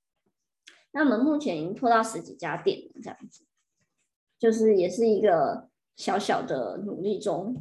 [0.92, 3.46] 那我们目前已经拓到十几家店，这样子，
[4.40, 7.56] 就是也是一个小小的努力中。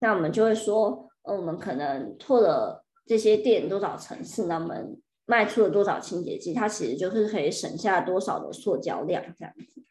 [0.00, 9.82] 那我们就会说，呃，我们可能拓了这些店多少层次，那我们卖出了多少清洁剂，它其实就是可以省下多少的塑胶量，这样子。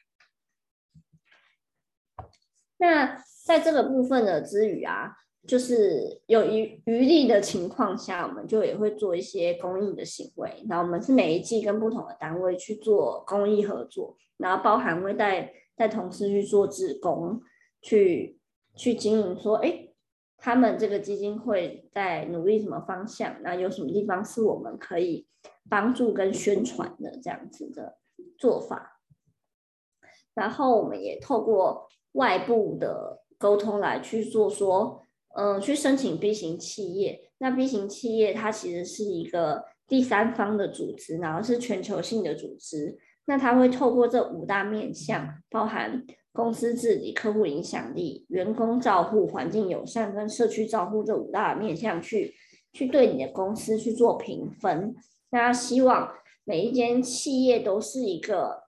[2.77, 5.17] 那在这个部分的之余啊。
[5.47, 10.63] 就是有余余力的情况下，我们就也会做一些公益的行为。
[10.67, 17.41] 那我们是每一季跟不同的单位去做公益合作，然后包含会带带同事去做志工，
[17.81, 18.39] 去
[18.75, 19.89] 去经营说，哎，
[20.37, 23.41] 他们这个基金会在努力什么方向？
[23.41, 25.27] 那有什么地方是我们可以
[25.69, 27.97] 帮助跟宣传的这样子的
[28.37, 28.99] 做法？
[30.33, 35.05] 然后我们也透过外部的沟通来去做说。
[35.33, 37.31] 嗯，去申请 B 型企业。
[37.37, 42.99] 那 B 型企业它其实是一个第三方的组织，然后是全球性的组织。
[43.31, 52.35] 那他会透过这五大面向，包含公司治理、客户影响力、员工照护、环境友善跟社区照护这五大面向去
[52.73, 54.93] 去对你的公司去做评分。
[55.29, 56.13] 那他希望
[56.43, 58.63] 每一间企业都是一个，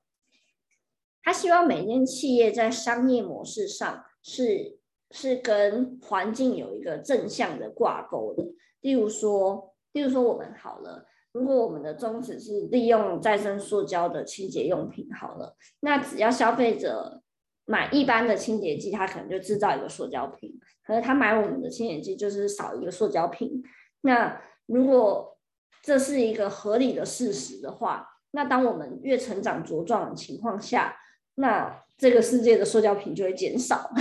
[1.22, 4.80] 他希望每一间企业在商业模式上是。
[5.16, 8.43] 是跟环境有一个正向的挂钩的，
[8.82, 17.21] 例如说，例如说我们好了，如果我们的宗旨是利用再生塑胶的清洁用品好了，那只要消费者
[17.65, 23.63] 买一般的清洁剂，他可能就制造一个塑胶瓶，可是他买我们的清洁剂就是少一个塑胶瓶。
[24.01, 25.38] 那如果
[25.81, 30.95] 这是一个合理的事实的话，那当我们越成长茁壮的情况下，
[31.36, 33.91] 那这个世界的塑胶瓶就会减少。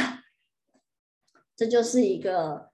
[1.56, 2.71] 这就是一个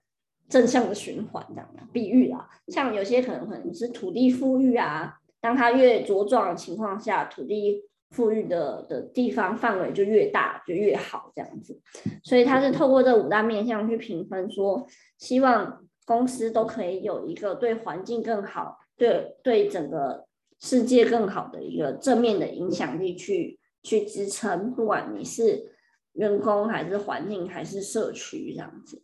[0.49, 2.49] 正向的循环，这样的比喻啦。
[2.67, 11.79] 像有些可能可能是土地富裕啊，当它越茁壮的情况下，土地富裕的的地方范围就越大，就越好这样子。
[12.23, 14.85] 所以它是透过这五大面向去评分，说
[15.19, 20.25] 希望公司都可以有一个对环境更好、对对整个
[20.59, 25.75] 世界更好的一个正面的影响力去去支撑，不管你是。
[26.13, 29.01] 员工还是环境还是社区这样子，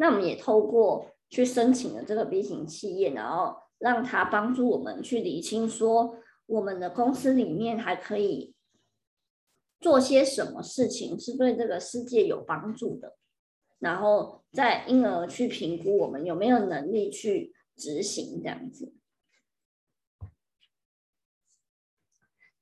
[0.00, 8.54] 那我们也透过去申请了这个 B 型企业，然后让他帮助我们去理清，说我们的公司里面还可以
[9.80, 13.16] 做些什么事情是对这个世界有帮助的，
[13.80, 18.94] 然后再因而去评估我们有没有能力去执行这样子。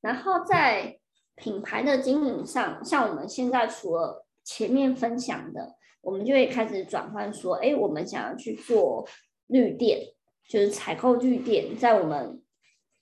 [0.00, 0.98] 然后在
[1.34, 5.75] 品牌的经营上，像我们现在除了前面分享的，
[6.06, 9.04] 我们就会开始转换说，哎，我们想要去做
[9.48, 10.00] 绿电，
[10.48, 12.40] 就是采购绿电，在我们，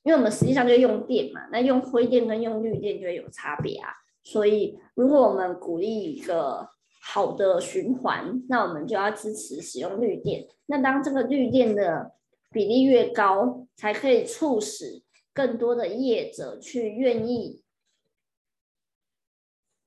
[0.05, 3.91] 因为我们实际上就用电嘛，那用灰电跟用绿电就会有差别啊。
[4.23, 6.67] 所以，如果我们鼓励一个
[7.03, 10.47] 好的循环，那我们就要支持使用绿电。
[10.65, 12.13] 那当这个绿电的
[12.51, 15.03] 比例越高，才可以促使
[15.35, 17.64] 更多的业者去愿意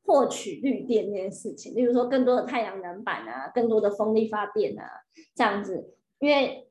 [0.08, 1.76] 获取绿电这件事情。
[1.76, 4.84] 例如说，更多的太阳能板啊，更多的风力发电啊，
[5.36, 6.68] 这样子，因为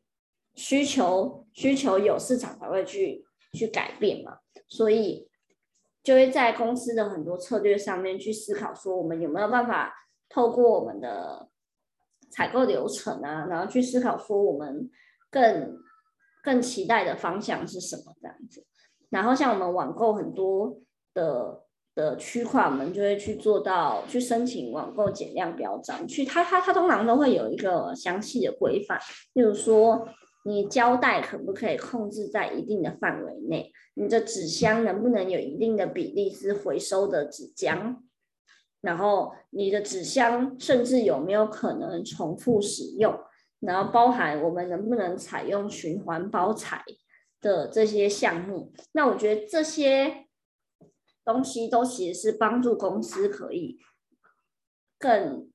[0.56, 5.28] 需求需求有，市场才会去去改变嘛，所以。
[6.02, 9.92] 就会在公司的很多策略上面去思考，说我们有没有办法
[10.28, 11.48] 透过我们的
[12.30, 14.88] 采购流程啊，然后去思考说我们
[15.28, 15.76] 更
[16.44, 18.64] 更期待的方向是什么这样子。
[19.10, 20.80] 然后像我们网购很多
[21.12, 21.65] 的
[21.96, 29.00] 的区块，我们就会去做到去申请网购减量标章，去它它它通常都会有一个详细的规范，
[29.32, 30.06] 例如说。
[30.48, 33.72] 你胶带可不可以控制在一定的范围内？
[33.94, 37.96] 你的纸箱能不能有一定的比例是回收的纸浆？
[38.80, 43.12] 然后你的纸箱甚至有没有可能重复使用？
[43.58, 46.80] 然后包含我们能不能采用循环包材
[47.40, 48.72] 的这些项目？
[48.92, 50.25] 那我觉得这些
[51.26, 53.78] 东西都其实是帮助公司可以
[54.98, 55.50] 更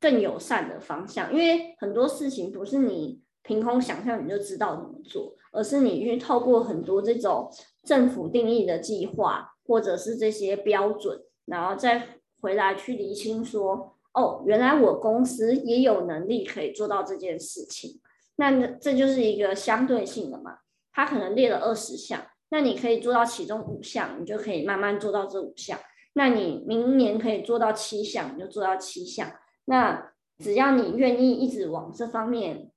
[0.00, 3.22] 更友善的方向，因为很多事情不是你。
[3.44, 7.50] 凭空想象你就知道怎么做，而是你去透过很多这种
[7.82, 18.00] 政府定义的计划，或者是这些标准，然后再回来去厘清说，哦，原来我公司也有能力可以做到这件事情。
[18.36, 20.58] 那这就是一个相对性的嘛，
[20.92, 25.76] 它可能列了二十项，那你可以做到其中五项，你就可以慢慢做到这五项。
[26.12, 29.32] 那你明年可以做到七项，你就做到七项。
[29.64, 32.68] 那只要你愿意一直往这方面。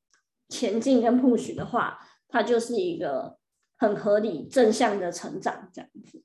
[0.48, 1.98] 前进跟 push 的话，
[2.28, 3.40] 它就是一个
[3.78, 6.22] 很合理正向的成长，这样子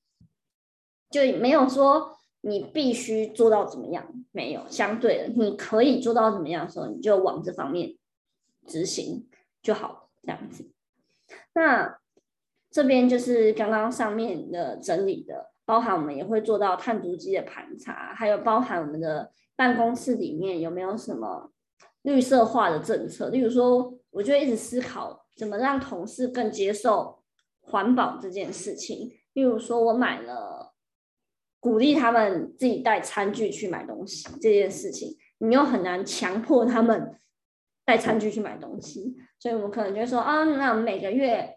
[1.09, 7.96] 就没有说你必须做到怎么样，没有相对的，你可以做到怎么样的时候，你就往这方面
[8.66, 9.26] 执行
[9.62, 10.70] 就好，这样子。
[11.55, 11.98] 那
[12.70, 21.50] 这边就是刚刚上面的整理的，包含我们也会做到碳足迹的盘查，还有包含我们的办公室里面有没有什么
[22.02, 23.94] 绿色化的政策，例如说。
[24.12, 27.22] 我就一直思考怎么让同事更接受
[27.60, 29.12] 环保这件事情。
[29.34, 30.74] 例如说，我买了
[31.60, 37.20] 鼓励他们自己带餐具去买东西这件事情，你又很难强迫他们
[37.84, 41.56] 带餐具去买东西，所以我们可能就会说啊，那我们每个月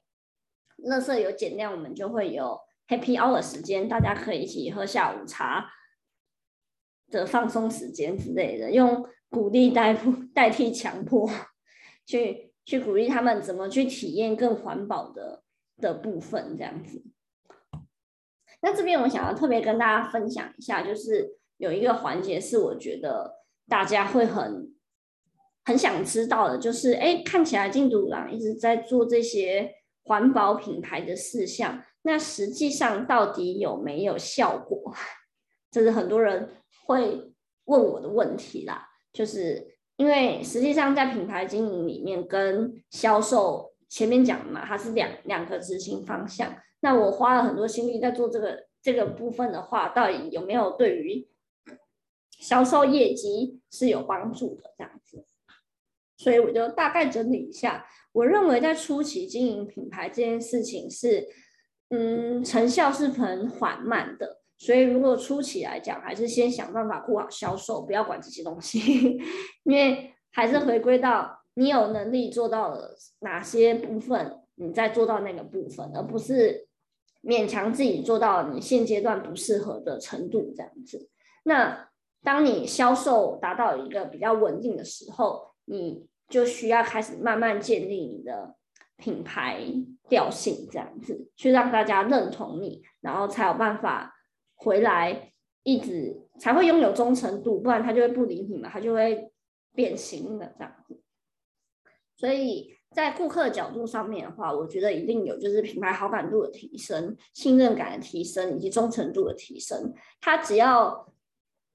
[0.84, 5.72] 垃圾有减量，我们就会有 Happy Hour 时间，大家可以一起喝下午茶
[7.10, 9.98] 的放松时间之类的，用鼓励代
[10.34, 11.30] 代替强迫。
[12.06, 15.42] 去去鼓励他们怎么去体验更环保的
[15.78, 17.02] 的部分，这样子。
[18.62, 24.76] 那这边我想要特别跟大家分享一下，就是有一个环节是我觉得大家会很
[25.64, 29.74] 很想知道的，就是哎，看起来进度郎一直在做这些
[30.04, 34.94] 环保品牌的事项，那实际上到底有没有效果？
[35.72, 36.50] 这是很多人
[36.86, 37.34] 会
[37.66, 39.74] 问我的问题啦，就是。
[39.96, 46.52] 因为实际上在品牌经营里面，跟销售前面讲嘛，它是两两个执行方向。
[46.80, 51.30] 那我花了很多心力在做这个这个部分的话，到底有没有对于
[52.40, 55.28] 销售业绩是有帮助的这样子？
[56.24, 61.28] 所以我就大概整理一下，我认为在初期经营品牌这件事情是，
[61.90, 64.40] 嗯，成效是很缓慢的。
[64.58, 69.20] 所以，如果初期来讲，还是先想办法顾好销售，不要管这些东西，
[69.66, 76.68] 因为还是回归到你有能力做到了哪些部分，你再做到那个部分，而不是
[77.24, 81.10] 勉强自己做到你现阶段不适合的程度这样子。
[81.44, 81.90] 那
[82.24, 88.56] 当你销售达到一个比较稳定的时候，你就需要开始慢慢建立你的
[88.98, 89.62] 品牌
[90.10, 94.12] 调性，这样子去让大家认同你，然后才有办法。
[94.56, 99.30] 回来一直才会拥有忠诚度，不然他就会不理你嘛，他就会
[99.76, 101.02] 变形的这样子。
[102.16, 109.94] 所以在顾客角度上面的话，我觉得一定有就是品牌好感度的提升、信任感的提升以及忠诚度的提升。
[110.22, 111.12] 他只要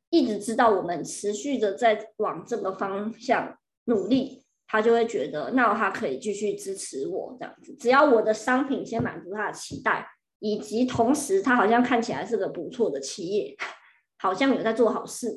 [0.08, 7.74] 一直知道我们持续的在往这个方向努力，他就会觉得那他可以继续支持我这样子。
[7.74, 10.08] 只要我的商品先满足他的期待。
[10.40, 13.56] 以及同时他好像看起来是个不错的企业，
[14.20, 15.36] 好像有在做好事，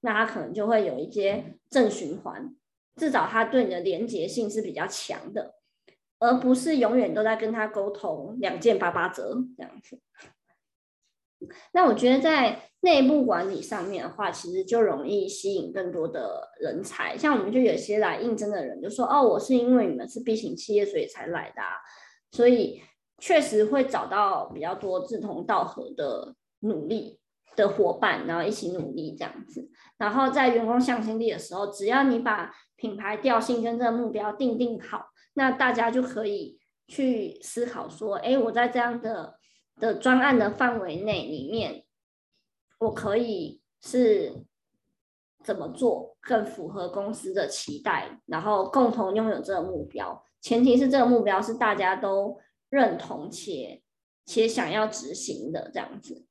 [0.00, 2.50] 那他可能就会有一些正循环，
[2.96, 5.56] 至少他对你的连结性是比较强的，
[6.18, 10.00] 而不是永远都在跟他沟通两件八八折这样子。
[11.72, 17.16] 那我觉得在内部管理上面的话，其实就容易吸引更多的人才。
[17.16, 21.62] 像我们就有些来应征的人就说：“哦，我是因为你们是 B 型企业，所以才来的。”
[22.32, 22.82] 所以
[23.18, 27.20] 确实会找到比较多志同道合的努力
[27.54, 29.70] 的伙伴，然后一起努力这样子。
[29.96, 39.34] 然后在员工向心力的时候，只要你把品牌调性跟这个目标定定好，那大家就可以去思考说：“哎，我在这样的。”
[39.82, 41.84] 的专案的范围内里面，
[42.78, 44.44] 我可以是
[45.42, 50.24] 怎么做更符合公司的期待，然后共同拥有这个目标。
[50.40, 52.38] 前提是这个目标是大家都
[52.70, 53.82] 认同且
[54.24, 56.26] 且想要执行的这样子。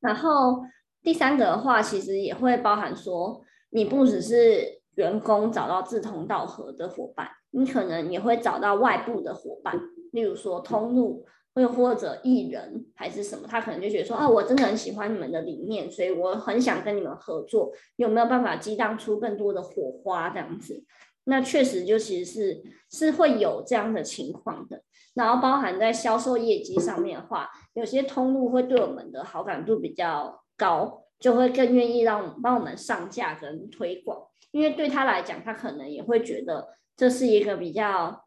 [0.00, 0.62] 然后
[1.02, 9.78] 第三个的话，其实也会包含说，你不只是员工找到志同道合的伙伴，你可能也会找到外部的伙伴，
[10.12, 11.26] 例如说通路。
[11.56, 20.84] 又或者艺人还是什么，他可能就觉得说啊，我真的很喜欢你们的理念，所以我很想跟你们合作，有没有办法激荡出更多的火花这样子？
[21.24, 24.82] 那确实就其实是是会有这样的情况的。
[25.14, 38.26] 然后包含在销售业绩上面的话，有些通路会对我们的好感度比较高，就会更愿意让我们帮我们上架跟推广，因为对他来讲，他可能也会觉得这是一个比较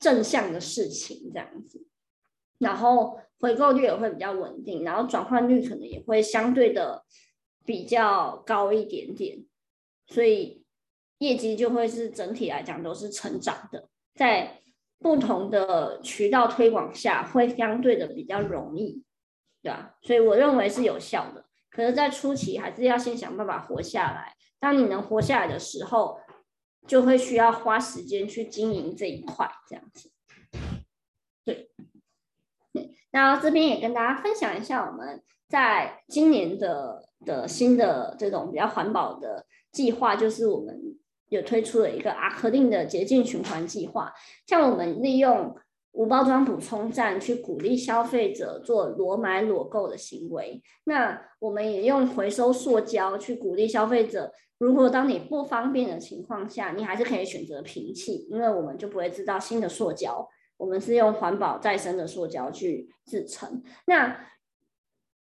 [0.00, 1.86] 正向的事情这样子。
[2.62, 7.04] 然后回购率也会比较稳定，然后转换率可能也会相对的
[7.64, 9.44] 比较高一点点，
[10.06, 10.64] 所以
[11.18, 14.60] 业绩就会是整体来讲都是成长的，在
[15.00, 19.02] 不同的渠道推广下会相对的比较容易，
[19.60, 19.96] 对吧？
[20.02, 24.34] 所以我认为是有效的，可是，在初期还是要先想办法活下来。
[24.60, 26.20] 当你能活下来的时候，
[26.86, 30.12] 就会需要花时间去经营这一块，这样子，
[31.44, 31.71] 对。
[33.12, 40.98] 那这边也跟大家分享一下，我们在今年的的新的这种比较环保的计划，就是我们
[41.28, 44.12] 有推出了一个阿克令的洁净循环计划。
[44.46, 45.54] 像我们利用
[45.92, 60.26] 无包装补充站去鼓励消费者做裸买裸购的行为，那我们也用回收塑胶去鼓励消费者，如果当你不方便的情况下，你还是可以选择平弃，因为我们就不会制造新的塑胶。
[60.62, 64.16] 我们是用环保再生的塑胶去制成，那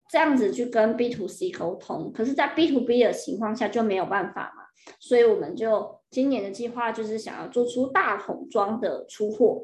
[0.09, 4.63] 这样子去跟 B to C 沟通，可是，在 B to B 的情况下就没有办法嘛，
[4.99, 9.63] 所以我们就今年的计划就是想要做出大桶装的出货，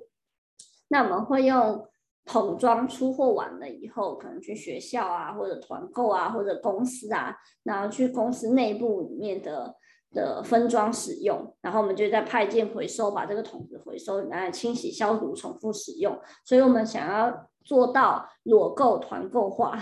[0.87, 1.85] 那我们会用
[2.23, 9.75] 桶装出货完了以后，可能去学校啊，或者团购啊，或者公司啊，然后去公司内部里面的。
[10.11, 16.19] 的分装使用，然后我们就在派件回收，把这个桶子回收，拿来清洗消毒，重复使用。
[16.43, 19.77] 所以我们想要做到裸购团购化，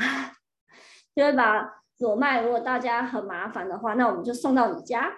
[1.15, 5.15] 就会把裸卖，如果大家很麻烦的话，那我们就送到你家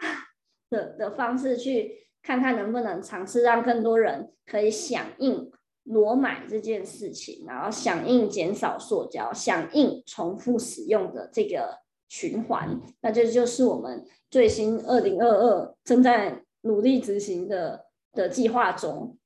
[0.70, 5.52] 的的方式去看看能不能尝试让更多人可以响应
[5.84, 12.80] 裸买这件事情，然后响应减少塑胶，响应重复使用的这个循环。
[13.02, 14.06] 那这就是我们。
[14.32, 19.18] 最新二零二二正在努力执行的的计划中，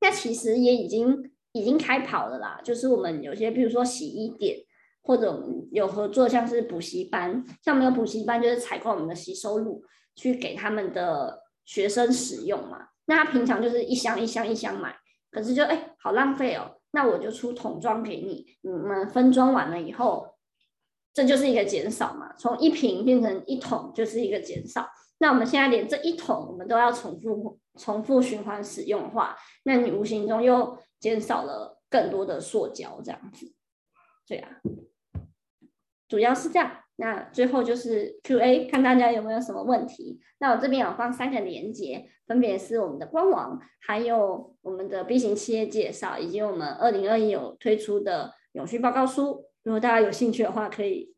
[0.00, 2.60] 那其实也已经已经开跑了啦。
[2.62, 4.58] 就是我们有些，比如说洗衣店，
[5.02, 9.82] 或者有合作，像是补习班，像我们有补习班，就是采购我们的吸收露
[10.14, 12.86] 去给他们的学生使用嘛。
[13.06, 14.94] 那他平常就是一箱一箱一箱买，
[15.32, 20.31] 可是就哎、好浪费哦，那我就出桶装给你，你们分装完了以后。
[21.14, 24.88] 这就是一个减少嘛，从一瓶变成一桶就是一个减少。
[25.18, 33.52] 那我们现在连这一桶我们都要重复、重复循环使用的话，那你无形中又减少了更多的塑胶这样子。
[34.26, 34.48] 对啊，
[36.08, 36.78] 主要是这样。
[36.96, 40.20] 那最后就是 Q&A，看大家有没有什么问题。
[40.38, 49.44] 那我这边有放三个连接，分别是我们的官网，还有我们的 B 型企业介绍，以及我们二零二一有推出的永续报告书。
[49.62, 51.14] 如果大家有兴趣的话，可以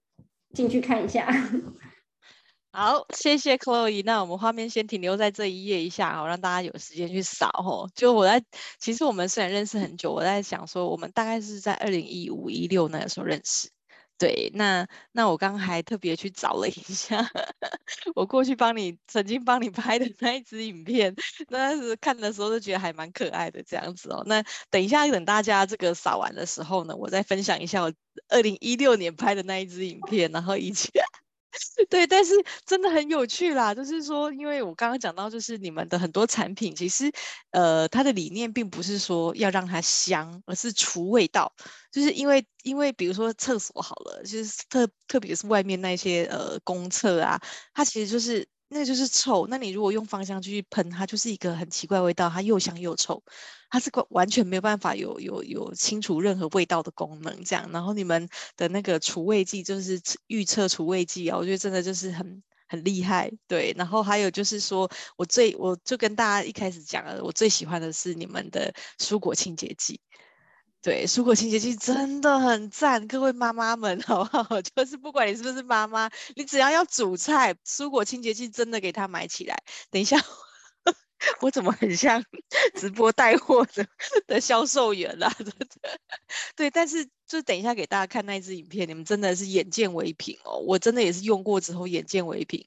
[0.53, 1.26] 进去看一下。
[2.72, 4.03] 好，谢谢 Chloe。
[4.05, 7.49] 那我们画面先停留在这一页一下，好，让大家有时间去扫。
[7.53, 8.45] 吼，就我在，
[8.80, 13.70] 其实我们虽然认识很久，我在想说，我们大概是在二零一五一六那个时候认识。
[14.17, 17.29] 对，那那我刚刚还特别去找了一下，
[18.15, 21.15] 我过去帮你曾经帮你拍的那一支影片，
[21.49, 24.23] 那是看的时候就觉得还蛮可爱的这样子哦。
[24.27, 27.93] 那等一下等大家这个扫完的时候呢，我再分享一下我
[28.29, 30.91] 二零一六年拍的那一支影片，然后以及。
[31.90, 32.34] 对，但是
[32.66, 37.11] 真的很有趣啦，就是说，因为我刚刚讲到，就是你们的很多产品，其实，
[37.50, 41.52] 呃，它的理念并不是说要让它香，而是除味道，
[41.92, 47.40] 就是因为，因为比如说厕所好了，就是特特别是外面那些呃公厕啊，
[47.74, 48.46] 它其实就是。
[48.69, 49.47] 那就是臭。
[49.49, 53.23] 那你如果用芳香去喷，它就是一个很奇怪味道，它又香又臭，
[53.71, 57.45] 它是完全没有办法有有有清除任何味道的功能。
[57.45, 63.31] 这样，然后你们的那个除味剂就是预测除味剂啊，我觉得真的就是很很厉害。
[63.47, 70.01] 对，然后还有就是说我最我就跟大家一开始讲了，我最喜欢的是你们的蔬果清洁剂。
[70.85, 74.61] 对，蔬果清洁剂真的很赞，各位妈妈们， 好不好？
[74.61, 79.57] 就是不管你是不是妈妈，你只要要煮菜，蔬果清洁剂真的给它买起来。
[79.91, 80.22] 等一下，
[81.41, 82.22] 我怎么很像
[82.76, 83.87] 直播带货的
[84.26, 85.35] 的销售员啦？
[85.39, 85.66] 对对？
[86.55, 90.59] 对，但是就等一下给大家看那一支影片，你们真的是眼见为凭哦。
[90.66, 92.62] 我真的也是用过之后眼见为凭。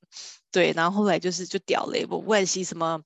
[0.51, 3.03] 对，然后后来就是就屌了，我问洗什么。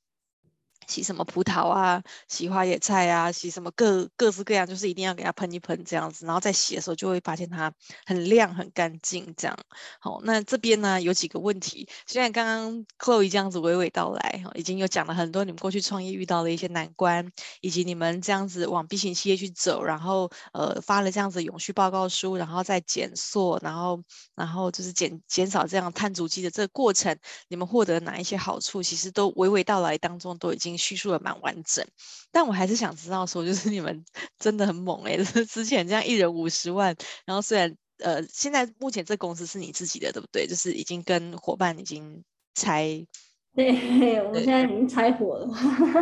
[0.88, 7.72] 洗什么葡萄啊，洗花野菜啊，洗什么各各式各样，就是一定要给它喷一喷这样子，然后在洗的时候就会发现它
[8.06, 9.58] 很亮很干净这样。
[10.00, 24.04] 好，那这边呢有几个问题，虽然刚刚 Chloe 这样子娓娓道来，已经有讲了很多你们过去创业遇到的一些难关，以及你们这样子往 B 型企业去走，然后呃发了这样子永续报告书，然后再减塑，然后
[24.36, 27.18] 然后就是减减少这样碳足迹的这个过程，
[27.48, 30.81] 你们获得哪一些好处，其实都娓娓道来当中都已经。
[30.82, 31.86] 叙述的蛮完整，
[32.32, 34.04] 但我还是想知道说，就是你们
[34.40, 35.18] 真的很猛哎、欸！
[35.18, 40.48] 就是之前这样一人五十万，然后虽然呃，现在目前这公司是你自己的，对不对？
[40.48, 42.24] 就是已经跟伙伴已经
[42.56, 43.06] 拆，
[43.56, 45.54] 对，我们现在已经拆伙了。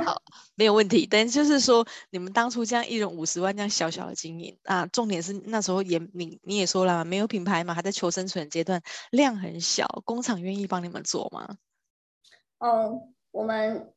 [0.05, 0.21] 好，
[0.55, 1.05] 没有问题。
[1.05, 11.57] 但就是说，你们当初这样一人五十万这样小小的经营啊，重点是那时候也你你也说了，没有品牌嘛，还在求生存阶段，量很小，工厂愿意帮你们做吗？
[12.59, 13.91] 哦，我们。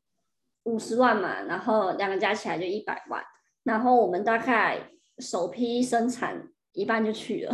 [0.64, 3.22] 五十万嘛，然后两个加起来就一百万，
[3.64, 7.52] 然后我们大概首批生产一半就去了，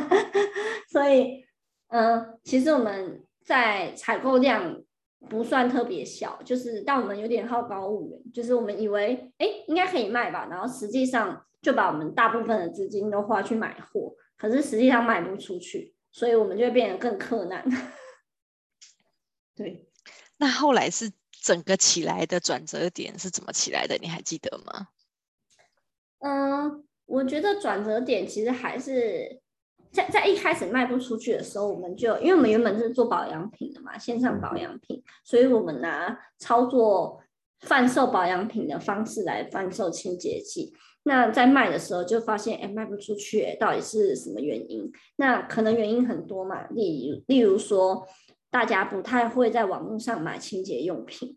[0.90, 1.44] 所以，
[1.88, 4.82] 嗯、其实我们在采购量
[5.28, 17.62] 不算特别小，就是但我们有点好高骛远，就是我们以为哎应该可以卖吧，然后实际上就把我们大部分的资金都花去买货，可是实际上卖不出去，所以我们就会变得更困难。
[19.54, 19.86] 对，
[20.38, 21.12] 那后来是。
[21.40, 23.96] 整个起来的转折点是怎么起来的？
[24.00, 24.88] 你还记得吗？
[26.20, 29.40] 嗯，我觉得转折点其实还是
[29.92, 37.20] 在在一开始卖不出去的时候，我们就因为我们原本是做保养品的嘛，线上保养品，所以我们拿操作
[37.60, 40.74] 贩售保养品的方式来贩售清洁剂。
[41.04, 44.92] 那在卖的时候就发现，哎，卖不出去，到底是什么原因？
[45.16, 48.06] 那可能原因很多嘛，例如例如说。
[48.50, 51.36] 大家不太会在网络上买清洁用品，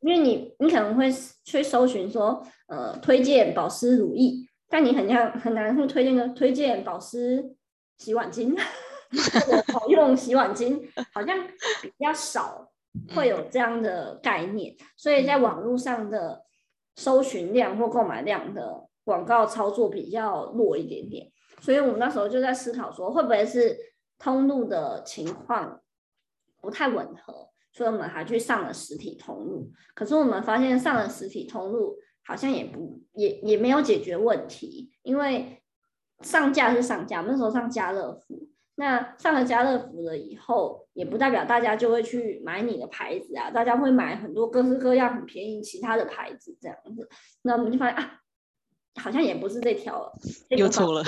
[0.00, 1.08] 因为你你可能会
[1.44, 7.54] 去搜寻说，呃，推荐保湿乳液，但你很像很难会推荐个推荐保湿
[7.98, 8.58] 洗碗巾，
[9.72, 10.82] 好用洗碗巾，
[11.12, 11.46] 好像
[11.80, 12.70] 比较少
[13.14, 16.44] 会有这样的概念，所以在网络上的
[16.96, 21.30] 搜寻量或购买量的广告操作比较弱一点点，
[21.60, 23.76] 所以我们那时候就在思考说，会不会是
[24.18, 25.80] 通路的情况。
[26.68, 29.72] 不太吻合，所以我们还去上了实体通路。
[29.94, 31.96] 可是我们发现上了实体通路
[32.26, 35.62] 好像也不也也没有解决问题，因为
[36.20, 47.08] 上架是上架，那时候上家乐福，那上了家乐福了以后，也不代表大家就会去买你的牌子啊，大家会买很多各式各样很便宜其他的牌子这样子。
[47.40, 48.20] 那我们就发现啊，
[48.98, 50.12] 好像也不是这条，
[50.48, 51.04] 又错了，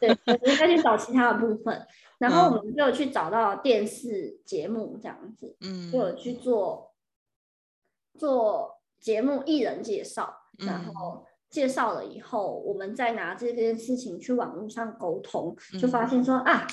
[0.00, 1.86] 对， 我们应该去找其他的部分。
[2.18, 6.92] 然后我们就去找到电视节目这样子，嗯，就有去做
[8.18, 16.66] 做节目艺人介绍，然后介绍了以后，我们再拿这件事情去网络上沟通，就发现说啊，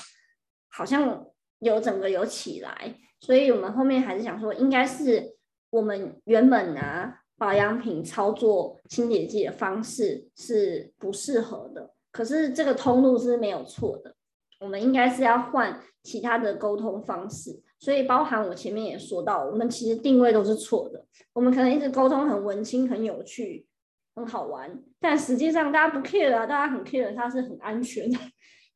[0.68, 1.24] 好像
[1.60, 5.36] 有整个有起来，所以我们后面还是想说，应该是
[5.70, 14.14] 我们原本拿保养品操作清洁剂的方式是不适合的，可是这个通路是没有错的。
[14.58, 21.04] 我们应该是要换其他的沟通方式，所以包含我前面也说到，我们其实定位都是错的。
[21.34, 23.66] 我们可能一直沟通很文青、很有趣、
[24.14, 28.18] 很好玩，但实际上大家不 care 啊，大家很 care，它是很安全的。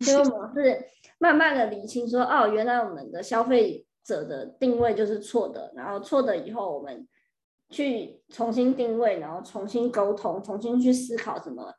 [0.00, 0.78] 所以我们是
[1.18, 7.08] 慢慢的理清说，哦，原来我们的消费者的定位就是错的，然后错的以后我们
[7.70, 11.74] 去重新定位，然后重新沟通，重新去思考怎么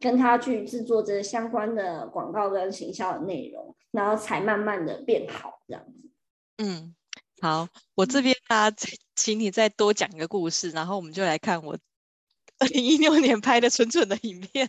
[0.00, 6.10] 跟他去制作这相关的广告跟行销的内容，然后才慢慢的变好这样子。
[6.56, 6.94] 嗯，
[7.40, 8.70] 好，我这边啊，
[9.14, 11.78] 请你再多讲一个故事，然后我们就来看我
[12.58, 14.68] 二零一六年拍的蠢蠢的影片。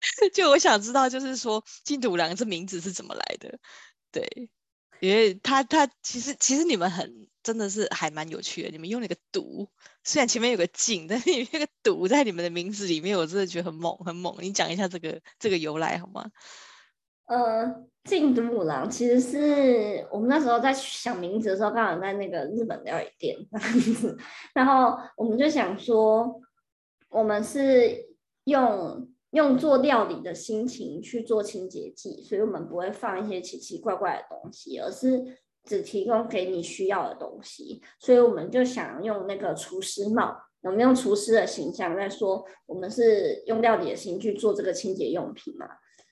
[0.32, 3.58] 就我想知道，就是说“进度五郎”这名字是怎么来的？
[4.12, 4.48] 对，
[5.00, 9.66] 因为他他其实其实你们很真的是还蛮有趣的，你们用了一个“读”，
[10.04, 14.36] 虽然前面有个“进”，但是那个“读”在你们的名字里面，我真的觉得很猛很猛。
[14.42, 16.30] 你讲一下这个这个由来好吗？
[17.24, 23.34] 呃，进度五郎其实是我们那时候在想名字的时候，刚好在那个日本料理店，
[24.52, 26.38] 然后我们就想说，
[27.08, 28.10] 我们是
[28.44, 45.66] 用用做料理的心情去做清洁剂，所以我们不会放一些奇奇怪怪的东西，而是只提供给你需要的东西，所以我们就想用那个厨师帽，我们用厨师的形象在说，我们是用料理的心去做这个清洁用品嘛。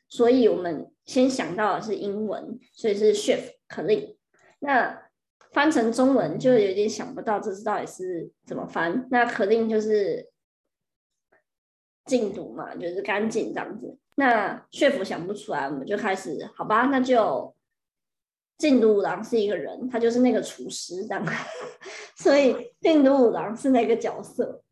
[0.08, 4.14] 所以我们先想到的是英文，所以是 Chef Clean。
[4.60, 5.02] 那
[5.52, 9.08] 翻成中文就有点想不到这是到底是怎么翻。
[9.10, 10.28] 那 Clean 就是
[12.04, 13.98] 净土嘛，就是干净这样子。
[14.14, 17.55] 那 Chef 想不出来，我们就开始好吧，那就
[18.58, 21.26] 进度五郎是一个人，他就是那个厨师这样。
[22.16, 24.62] 所以进度五郎是那个角色。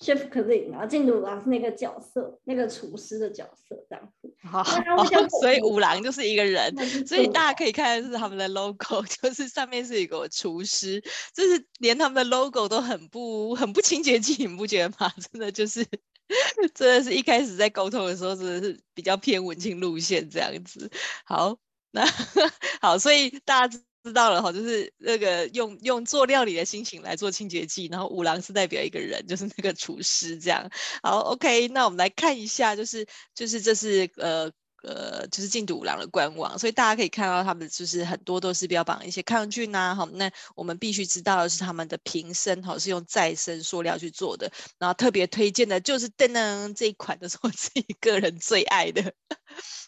[0.00, 4.34] Chef Clean，然后进度五郎是那个角色，那个厨师的角色这样子。
[4.42, 4.64] 好，
[5.40, 6.74] 所以五郎就是一个人，
[7.06, 11.00] 所以大家可以看的是他们的 logo， 就是上面是一个厨师，
[11.32, 15.08] 就是连他们的 logo 都很不很不清洁剂，你不觉得吗？
[15.30, 15.86] 真的就是，
[16.74, 20.90] 真的是一开始在沟通的时候，真的是比较偏文青路线这样子。
[21.24, 21.56] 好，
[21.92, 22.04] 那
[22.82, 23.78] 好，所以大家。
[24.04, 30.68] 知道了哈，就是那个用用做料理的心情来做清洁剂，然后五郎是代表一个人，就是那个厨师这样。
[31.04, 34.50] 好，OK，那我们来看一下，就是就是这是呃
[34.82, 49.12] 呃就是进度五郎的官网，所以大家可以看到他们就是很多都是标榜一些抗菌呐，哈，那我们必须知道的是他们的瓶身哈是用再生塑料去做的，然后特别推荐的就是噔噔这一款的 是我自己个人最爱的。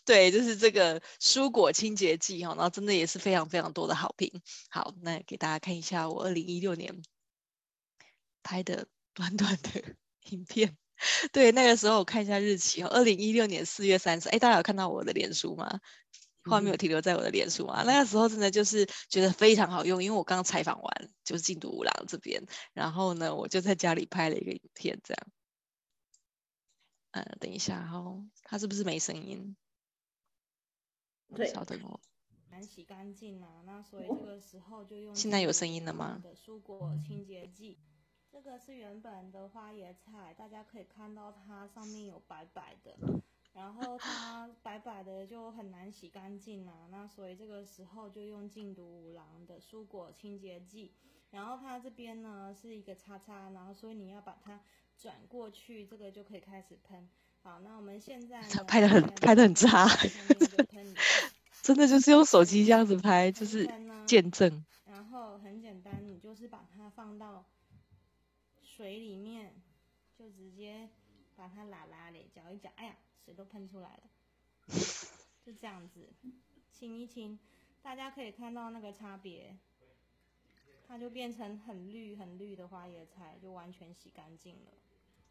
[0.05, 4.31] 对，就是这个蔬果清洁剂哈，然后真的也是非常非常多的好评。
[4.69, 7.03] 好，那给大家看一下我二零一六年
[8.43, 9.83] 拍的短短的
[10.31, 10.77] 影片。
[11.33, 14.29] 对，那个时候我看一下日期哦，二零一六年四月三十。
[14.29, 15.81] 哎，大家有看到我的脸书吗？
[16.45, 17.83] 画面有停留在我的脸书吗？
[17.83, 22.45] 嗯、那个时候真的就是觉得非常好用，因为我刚刚采访完就是进度五郎这边，
[22.75, 25.27] 然后呢，我就在家里拍了一个影片，这样。
[27.13, 29.57] 嗯，等一下哈、哦，它是不是没声音？
[31.35, 31.99] 对，稍等哦。
[32.51, 35.15] 难洗干净啊，那所以这个时候就用。
[35.15, 36.21] 现在有声音了吗？
[36.23, 37.79] 的蔬果清洁剂，
[38.35, 42.99] 这个是原本的花椰菜，大家可以看到它上面有白白的，
[43.53, 50.91] 然后它 白白的就很难洗干净啊，那所以这个时候就用禁毒五郎的蔬果清洁剂，
[51.31, 54.61] 然后它这边呢是一个叉叉，然后所以你要把它
[54.99, 57.09] 转过去，这个就可以开始喷。
[57.41, 59.87] 好，那我们现在 拍的很拍的很差，
[61.63, 63.71] 真的就是用手机这样子拍，就是
[64.07, 64.65] 见证。
[64.85, 67.45] 然后很简单，你就是把它放到
[68.77, 69.55] 水里面，
[70.19, 70.89] 就直接
[71.37, 74.03] 把它拉拉的搅一搅，哎呀，水都喷出来了，
[75.47, 76.09] 就这样子，
[76.73, 77.39] 清一清，
[77.83, 79.57] 大家可以看到那个差别，
[80.89, 84.73] 它就变成很绿很绿的花椰菜，就完全洗干净了。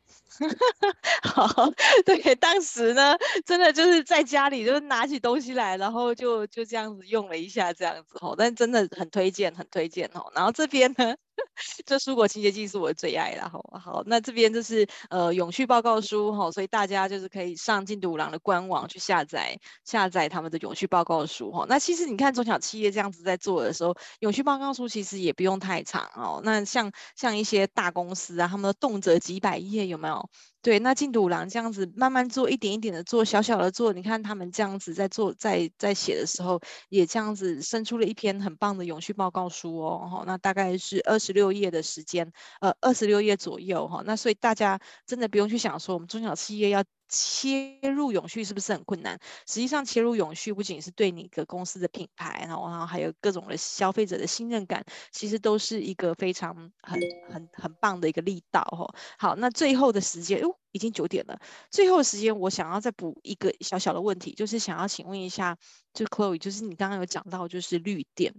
[1.23, 1.69] 好，
[2.05, 10.31] 对，当时呢，真的就是在家里，就是拿起东西来，然后就就这样子用了一下，这样子哦，但真的很推荐，很推荐哦。
[10.35, 11.15] 然后这边呢，
[11.86, 21.65] 这蔬果清洁剂是我的最爱的，好，好，那这边就是呃永续报告书哈，所以大家就是可以上进度五郎的官网去下载下载他们的永续报告书哈。
[21.67, 26.41] 那其实你看中小企业这样子在做的时候，永续报告书其实也不用太长哦。
[26.43, 30.29] 那像像一些大公司啊，他们的动辄几百页有没有？
[30.64, 40.07] 对，那进度五郎这样子慢慢做，一点一点的做，小小的做，你看他们这样子在做，在在写的时候，也这样子生出了一篇很棒的永续报告书哦。
[40.09, 44.03] 哈，那大概是二十六页的时间，呃，二十六页左右哈。
[44.05, 46.82] 那所以大家真的不用去想说，我们中小企业要
[47.14, 49.20] 切入永续是不是很困难？
[49.47, 56.99] 实际上，切入永续不仅是对你个公司的品牌，然后然后还有各种的消费者的信任感，其实都是一个非常很
[57.32, 58.95] 很很棒的一个力道哈。
[59.20, 60.57] 好，那最后的时间，哟。
[60.74, 61.39] 已经九点了，
[61.70, 65.55] 最后的时间我想要再补一个小小的问题，就是想要请问一下，
[65.93, 68.34] 就 Chloe，就是你刚刚有讲到就是绿电，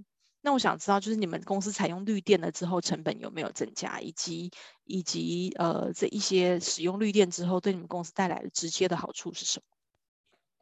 [0.45, 4.51] 那我想知道就是你们公司采用绿电了之后成本有没有增加，以及
[4.85, 9.59] 以及呃这一些使用绿电之后对你们公司带来的直接的好处是什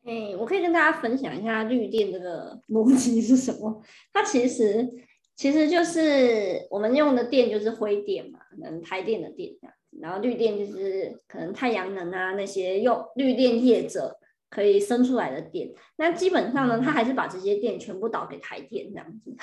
[0.05, 0.11] 么？
[0.13, 3.83] 哎，我可以跟大家分享一下绿电这个 逻辑是什么？
[4.13, 4.89] 它其实
[5.35, 9.75] 其实就是我们用的电就是灰电嘛，可能台电的电这样。
[10.01, 14.19] 然后绿电就是可能太阳能啊那些用绿电业者
[14.49, 19.37] 可以生出来的电，那基本上呢，它还是把这些电全部导给台电这样子。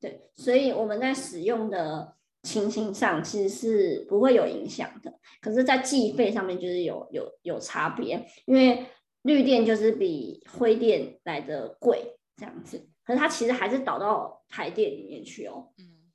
[0.00, 8.86] 对，所以我们在使用的情形上其实是不会有影响的，可是，在计费上面就是有有有差别，因为
[9.22, 15.72] 绿电就是比灰电来的贵这样子，可是它其实还是导到台电里面去哦。
[15.78, 16.10] 嗯，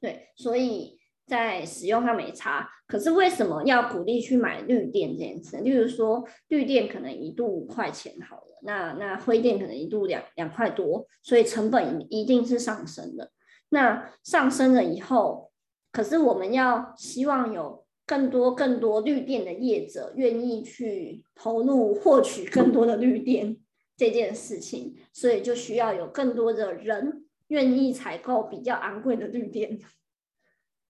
[0.00, 0.93] 对，所以。
[1.26, 5.56] 在使用上没差，可是为什么要鼓励去买绿电这件事？
[5.58, 13.30] 例如说，绿电可能一度五块钱好了，那那灰电可能一度两两块多，所以成本一定是上升的。
[13.70, 15.50] 那上升了以后，
[15.92, 23.56] 可是我们要希望有更多更多绿电的业者愿意去投入获取更多的绿电
[23.96, 29.78] 这件事情，所以就需要有更多的人愿意采购比较昂贵的绿电。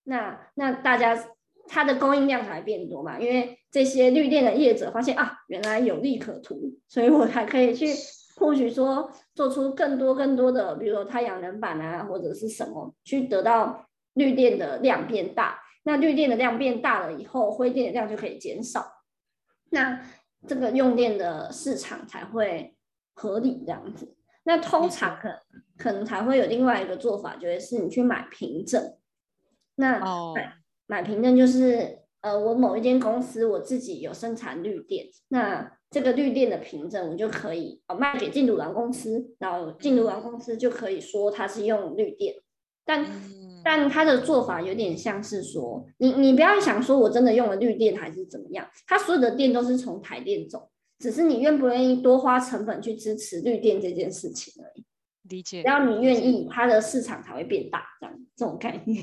[0.04, 1.18] 那那大家
[1.66, 7.86] 它的供应量才变多嘛，因为这些绿电的业者发现啊，原来有利可图，所以我才可以去
[8.36, 15.58] 或许说做出更多更多的，比如说太阳能板啊，或者是什么，去得到绿电的量变大。
[15.84, 18.86] 那绿电的量变大了以后，灰电的量就可以减少，
[19.70, 20.00] 那
[20.46, 22.74] 这个用电的市场才会
[23.14, 24.14] 合理这样子。
[24.44, 25.28] 那通常可
[25.76, 28.96] 可能才会有另外一个做法，就是你去买凭证。
[29.76, 30.36] 那买、oh.
[30.86, 42.34] 买凭证就是，呃，我某一间公司我自己有生产绿电，那这个绿电的凭证我就可以哦卖给进度郎公司，然后进度郎公司就可以说它是用绿电，
[42.84, 43.62] 但、mm.
[43.64, 54.84] 但他的做法有点像是说，你你不要想说我真的用了绿电还是怎么样，它所有的电都是从台电走，只是你愿不愿意多花成本去支持绿电这件事情而已。
[55.30, 59.02] 理解，只要你愿意，它的市场才会变大，这样这种概念。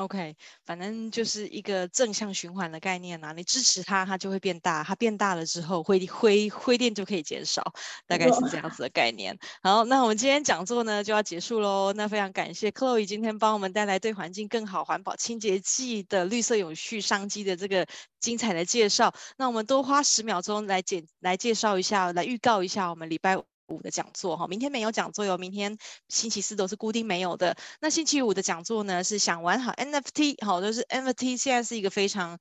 [0.00, 0.34] OK，
[0.64, 7.62] 反正就是一个正向循环的概念啊，你支持它，它就会变大，它变大了之后，灰灰灰电就可以减少，
[8.06, 9.38] 大概是这样子的概念。
[9.62, 11.92] 好，那我们今天讲座呢就要结束喽。
[11.92, 17.86] 那非常感谢 Chloe 今天帮我们带来对环境更好、环保清洁剂的绿色永续商机的这个
[18.20, 19.12] 精彩的介绍。
[19.36, 23.36] 那我们多花十秒钟来简来介绍一下，来预告一下我们礼拜
[23.70, 27.56] 五的讲座哈，明天没有讲座哟，明天星期四都是固定没有的。
[27.80, 32.38] 那星期五的讲座呢，是想玩好 NFT，好，就是 NFT 现在是一个非常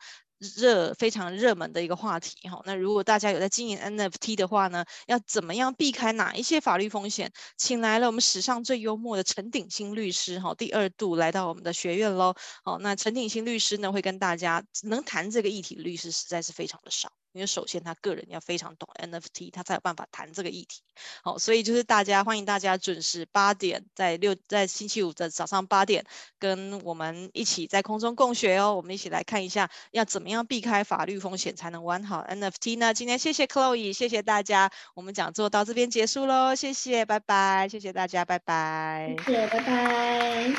[0.57, 2.61] 热、非常热门的一个话题哈。
[2.65, 7.31] 那如果大家有在经营 NFT 的话呢，要怎么样避开哪一些法律风险？
[7.57, 12.33] 请来了我们史上最幽默的陈鼎新律师哈，第二度来到我们的学院喽。
[12.63, 17.11] 好，那陈鼎新律师呢，会跟大家能谈这个议题律师实在是非常的少。
[17.31, 20.81] 因为首先他个人要非常懂 NFT，他才有办法谈这个议题。
[21.21, 26.05] 好，所以就是大家欢迎大家准时八点，在六在星期五的早上八点，
[26.39, 28.73] 跟我们一起在空中共学哦。
[28.75, 32.93] 我们一起来看一下要怎么样避开法律风险才能玩好 NFT 呢？
[32.93, 40.53] 今天谢谢 Chloe，谢谢大家，我们讲座到这边结束喽，谢谢，拜拜，谢谢大家，拜拜，谢谢，拜拜，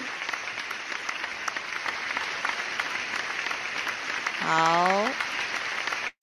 [4.41, 5.30] 好。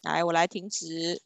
[0.07, 1.21] 来，我来停止。